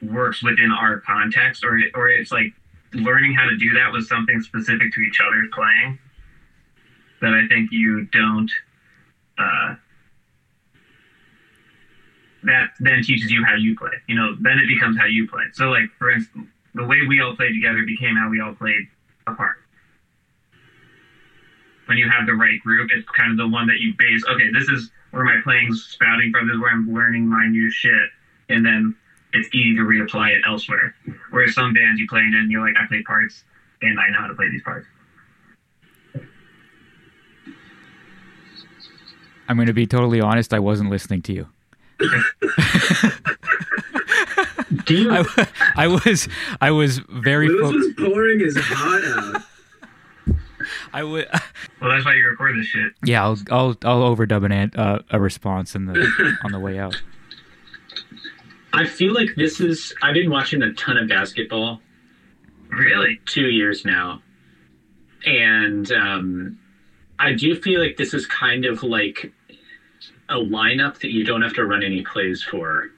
works 0.03 0.43
within 0.43 0.71
our 0.73 1.01
context, 1.01 1.65
or 1.65 1.79
or 1.95 2.09
it's 2.09 2.33
like 2.33 2.53
learning 2.95 3.35
how 3.35 3.49
to 3.49 3.57
do 3.57 3.73
that 3.75 3.93
with 3.93 4.07
something 4.07 4.41
specific 4.41 4.93
to 4.95 5.01
each 5.01 5.21
other's 5.21 5.49
playing. 5.53 5.99
That 7.21 7.35
I 7.35 7.47
think 7.49 7.71
you 7.73 8.07
don't. 8.07 8.51
Uh, 9.39 9.75
that 12.45 12.71
then 12.81 13.03
teaches 13.03 13.31
you 13.31 13.45
how 13.45 13.55
you 13.55 13.77
play. 13.77 13.91
You 14.07 14.15
know, 14.15 14.35
then 14.41 14.59
it 14.59 14.67
becomes 14.67 14.97
how 14.97 15.07
you 15.07 15.29
play. 15.29 15.45
So, 15.53 15.67
like 15.67 15.91
for 15.99 16.11
instance, 16.11 16.49
the 16.75 16.85
way 16.85 16.99
we 17.07 17.21
all 17.21 17.37
played 17.37 17.53
together 17.53 17.85
became 17.85 18.17
how 18.17 18.31
we 18.31 18.41
all 18.41 18.55
played 18.55 18.89
apart. 19.27 19.57
When 21.87 21.99
you 21.99 22.09
have 22.09 22.27
the 22.27 22.35
right 22.35 22.61
group, 22.61 22.91
it's 22.95 23.09
kind 23.11 23.33
of 23.33 23.37
the 23.37 23.49
one 23.49 23.67
that 23.67 23.81
you 23.81 23.93
base. 23.99 24.25
Okay, 24.31 24.51
this 24.53 24.69
is 24.69 24.91
where 25.11 25.25
my 25.25 25.41
playing's 25.43 25.83
spouting 25.91 26.31
from. 26.31 26.47
This 26.47 26.55
is 26.55 26.61
where 26.61 26.71
I'm 26.71 26.87
learning 26.87 27.27
my 27.27 27.47
new 27.49 27.71
shit, 27.71 28.09
and 28.49 28.65
then 28.65 28.95
it's 29.33 29.49
easy 29.55 29.77
to 29.77 29.83
reapply 29.83 30.31
it 30.37 30.43
elsewhere. 30.47 30.95
Whereas 31.31 31.55
some 31.55 31.73
bands 31.75 32.01
you 32.01 32.07
play 32.09 32.21
in, 32.21 32.35
and 32.35 32.51
you're 32.51 32.65
like, 32.67 32.75
I 32.83 32.87
play 32.89 33.03
parts, 33.03 33.45
and 33.83 33.99
I 34.01 34.09
know 34.11 34.19
how 34.21 34.27
to 34.27 34.35
play 34.35 34.49
these 34.51 34.63
parts. 34.63 34.87
I'm 39.49 39.57
going 39.57 39.67
to 39.67 39.73
be 39.73 39.87
totally 39.87 40.21
honest. 40.21 40.53
I 40.55 40.59
wasn't 40.61 40.91
listening 40.91 41.23
to 41.23 41.33
you. 41.33 41.49
Do 44.87 44.95
you? 44.95 45.11
I, 45.11 45.25
I 45.77 45.87
was 45.89 46.29
I 46.61 46.71
was 46.71 46.99
very 47.09 47.49
Lewis 47.49 47.71
fo- 47.71 47.77
was 47.77 47.89
pouring 48.13 48.39
his 48.41 48.57
heart 48.59 49.05
out. 49.05 50.37
I 50.93 51.03
would 51.03 51.27
Well, 51.81 51.91
that's 51.91 52.05
why 52.05 52.15
you 52.15 52.29
record 52.31 52.57
this 52.59 52.67
shit. 52.67 52.93
yeah 53.05 53.23
I'll 53.25 53.39
I'll 53.51 53.77
I'll 53.85 54.15
overdub 54.17 54.45
an 54.45 54.53
an- 54.53 54.73
uh, 54.77 55.01
a 55.11 55.19
response 55.21 55.75
in 55.75 55.87
the 55.87 56.37
on 56.45 56.53
the 56.53 56.61
way 56.61 56.79
out. 56.79 57.01
I 58.73 58.87
feel 58.87 59.13
like 59.15 59.31
this 59.37 59.61
is. 59.61 59.95
I've 60.03 60.15
been 60.15 60.31
watching 60.31 60.63
a 60.63 60.73
ton 60.75 60.97
of 60.97 61.09
basketball 61.09 61.81
Really? 62.71 63.21
two 63.27 63.49
years 63.49 63.85
now, 63.85 64.23
and 65.27 65.91
um, 65.93 66.59
I 67.19 67.33
do 67.33 67.55
feel 67.57 67.81
like 67.81 67.97
this 67.97 68.15
is 68.15 68.27
kind 68.27 68.65
of 68.65 68.83
like 68.83 69.33
a 70.29 70.35
lineup 70.37 71.01
that 71.01 71.11
you 71.11 71.25
don't 71.25 71.43
have 71.43 71.55
to 71.55 71.65
run 71.65 71.83
any 71.83 72.03
plays 72.03 72.43
for. 72.43 72.91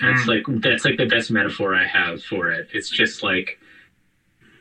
That's 0.00 0.22
Mm. 0.22 0.26
like 0.28 0.62
that's 0.62 0.84
like 0.84 0.96
the 0.96 1.06
best 1.06 1.30
metaphor 1.30 1.74
I 1.74 1.86
have 1.86 2.22
for 2.22 2.50
it. 2.50 2.68
It's 2.72 2.88
just 2.90 3.22
like 3.22 3.58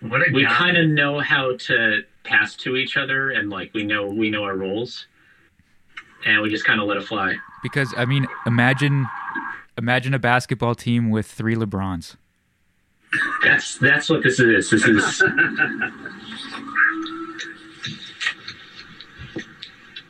What 0.01 0.21
we 0.33 0.45
kind 0.45 0.77
of 0.77 0.89
know 0.89 1.19
how 1.19 1.55
to 1.57 2.03
pass 2.23 2.55
to 2.57 2.75
each 2.75 2.97
other, 2.97 3.31
and 3.31 3.49
like 3.49 3.73
we 3.73 3.83
know 3.83 4.05
we 4.07 4.29
know 4.29 4.43
our 4.43 4.55
roles, 4.55 5.07
and 6.25 6.41
we 6.41 6.49
just 6.49 6.65
kind 6.65 6.81
of 6.81 6.87
let 6.87 6.97
it 6.97 7.03
fly. 7.05 7.35
Because 7.63 7.93
I 7.97 8.05
mean, 8.05 8.27
imagine 8.45 9.05
imagine 9.77 10.13
a 10.13 10.19
basketball 10.19 10.75
team 10.75 11.09
with 11.09 11.25
three 11.25 11.55
LeBrons. 11.55 12.15
That's 13.43 13.77
that's 13.77 14.09
what 14.09 14.23
this 14.23 14.39
is. 14.39 14.69
This 14.69 14.85
is 14.85 15.21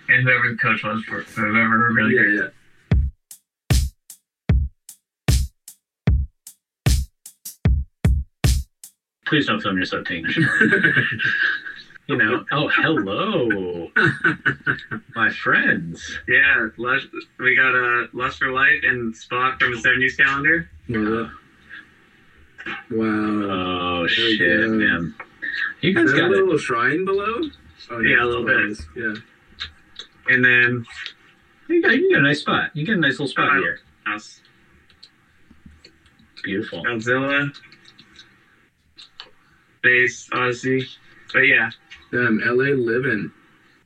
and 0.09 0.23
whoever 0.23 0.49
the 0.49 0.57
coach 0.59 0.83
was 0.83 1.03
for 1.03 1.21
whoever 1.21 1.93
really 1.93 2.15
yeah, 2.15 2.21
good. 2.21 2.35
yeah. 2.35 2.49
please 9.27 9.45
don't 9.45 9.59
film 9.61 9.77
yourself 9.77 10.07
taking 10.07 10.25
a 10.25 10.31
shower. 10.31 10.47
you 12.07 12.17
know. 12.17 12.45
Oh, 12.51 12.67
hello, 12.69 13.89
my 15.15 15.29
friends. 15.29 16.19
Yeah, 16.27 16.67
Lush, 16.77 17.05
we 17.39 17.55
got 17.55 17.75
uh, 17.75 18.07
Lust 18.13 18.39
for 18.39 18.51
Life 18.51 18.83
and 18.83 19.13
Spock 19.13 19.59
from 19.59 19.71
the 19.71 19.77
70s 19.77 20.17
calendar. 20.17 20.69
Wow. 20.89 21.29
Wow. 22.91 23.97
Oh 23.99 24.01
we 24.03 24.07
shit, 24.09 24.39
go. 24.39 24.69
man. 24.69 25.15
You 25.81 25.93
guys 25.93 26.11
that 26.11 26.17
a 26.17 26.19
got 26.21 26.31
it. 26.31 26.37
little 26.43 26.57
shrine 26.57 27.05
below? 27.05 27.41
Oh, 27.91 27.99
Yeah, 27.99 28.23
a 28.23 28.25
little 28.25 28.45
bit. 28.45 28.77
Yeah. 28.95 29.13
And 30.29 30.43
then 30.43 30.85
You 31.69 31.81
got, 31.81 31.95
you 31.95 32.11
got 32.11 32.19
a 32.19 32.23
nice 32.23 32.41
spot. 32.41 32.71
You 32.73 32.85
got 32.85 32.97
a 32.97 32.99
nice 32.99 33.13
little 33.13 33.27
spot 33.27 33.49
Uh, 33.57 33.59
here. 33.61 33.79
House 34.05 34.41
It's 36.33 36.41
beautiful. 36.41 36.83
Godzilla, 36.83 37.49
Space 39.77 40.29
Odyssey. 40.33 40.85
But 41.33 41.39
yeah, 41.41 41.69
Damn, 42.11 42.39
LA 42.39 42.73
living. 42.75 43.31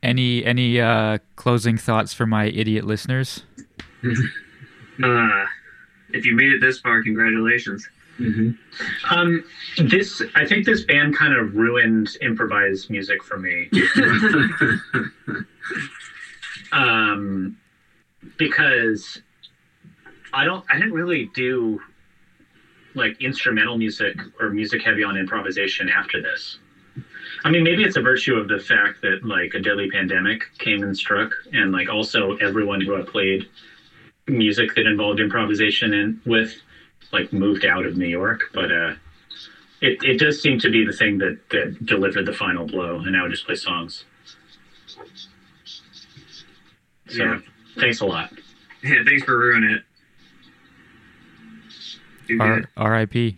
Any 0.04 0.44
any 0.44 0.80
uh, 0.80 1.20
closing 1.36 1.78
thoughts 1.78 2.14
for 2.14 2.26
my 2.26 2.46
idiot 2.46 2.86
listeners? 2.86 3.44
uh, 5.04 5.46
if 6.10 6.26
you 6.26 6.36
made 6.36 6.52
it 6.52 6.62
this 6.62 6.80
far, 6.80 7.04
congratulations. 7.04 7.88
hmm 8.18 8.52
Um, 9.10 9.44
this 9.78 10.22
I 10.36 10.46
think 10.46 10.66
this 10.66 10.84
band 10.86 11.16
kind 11.16 11.36
of 11.36 11.56
ruined 11.56 12.18
improvised 12.22 12.90
music 12.90 13.24
for 13.24 13.38
me. 13.38 13.70
um, 16.72 17.58
because 18.38 19.22
I 20.34 20.46
don't, 20.46 20.64
I 20.70 20.78
didn't 20.78 20.94
really 20.94 21.30
do 21.34 21.80
like 22.96 23.22
instrumental 23.22 23.78
music 23.78 24.18
or 24.40 24.50
music 24.50 24.82
heavy 24.84 25.04
on 25.04 25.18
improvisation 25.18 25.90
after 25.90 26.22
this. 26.22 26.60
I 27.44 27.50
mean, 27.50 27.64
maybe 27.64 27.84
it's 27.84 27.96
a 27.96 28.02
virtue 28.02 28.36
of 28.36 28.48
the 28.48 28.60
fact 28.60 29.02
that 29.02 29.24
like 29.24 29.54
a 29.56 29.60
deadly 29.60 29.90
pandemic 29.90 30.46
came 30.60 30.84
and 30.84 30.96
struck, 30.96 31.32
and 31.54 31.72
like 31.72 31.90
also 31.90 32.36
everyone 32.36 32.82
who 32.82 32.96
I 32.96 33.02
played 33.04 33.48
music 34.28 34.76
that 34.76 34.86
involved 34.86 35.20
improvisation 35.20 35.94
in 35.94 36.20
with 36.26 36.54
like 37.12 37.34
moved 37.34 37.66
out 37.66 37.86
of 37.86 37.98
New 37.98 38.08
York, 38.08 38.42
but 38.54 38.72
uh, 38.72 38.94
it 39.82 39.98
it 40.04 40.20
does 40.20 40.40
seem 40.42 40.60
to 40.60 40.70
be 40.70 40.86
the 40.86 40.92
thing 40.94 41.18
that 41.18 41.38
that 41.50 41.84
delivered 41.86 42.26
the 42.26 42.34
final 42.34 42.66
blow, 42.66 43.00
and 43.00 43.12
now 43.12 43.26
I 43.26 43.30
just 43.30 43.46
play 43.46 43.56
songs. 43.56 44.04
So 47.08 47.24
Yeah. 47.24 47.40
thanks 47.78 48.00
a 48.02 48.06
lot. 48.06 48.32
Yeah, 48.84 49.04
thanks 49.04 49.24
for 49.24 49.38
ruining 49.38 49.72
it. 49.72 49.84
You 52.28 52.40
R- 52.40 52.60
did. 52.60 52.68
R.I.P. 52.78 53.38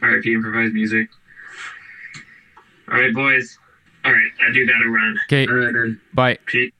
RIP 0.00 0.26
improvised 0.26 0.72
music. 0.74 1.08
All 2.90 2.98
right, 3.00 3.14
boys. 3.14 3.58
All 4.04 4.12
right, 4.12 4.30
I 4.48 4.52
do 4.52 4.66
gotta 4.66 4.88
run. 4.88 5.16
Okay, 5.26 5.46
All 5.46 5.54
right, 5.54 5.72
then. 5.72 6.00
bye. 6.14 6.38
Pete, 6.46 6.72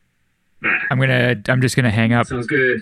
bye. 0.63 0.79
I'm 0.91 0.99
gonna 0.99 1.37
I'm 1.49 1.61
just 1.61 1.77
gonna 1.77 1.91
hang 1.91 2.13
up. 2.13 2.27
Sounds 2.27 2.47
good. 2.47 2.81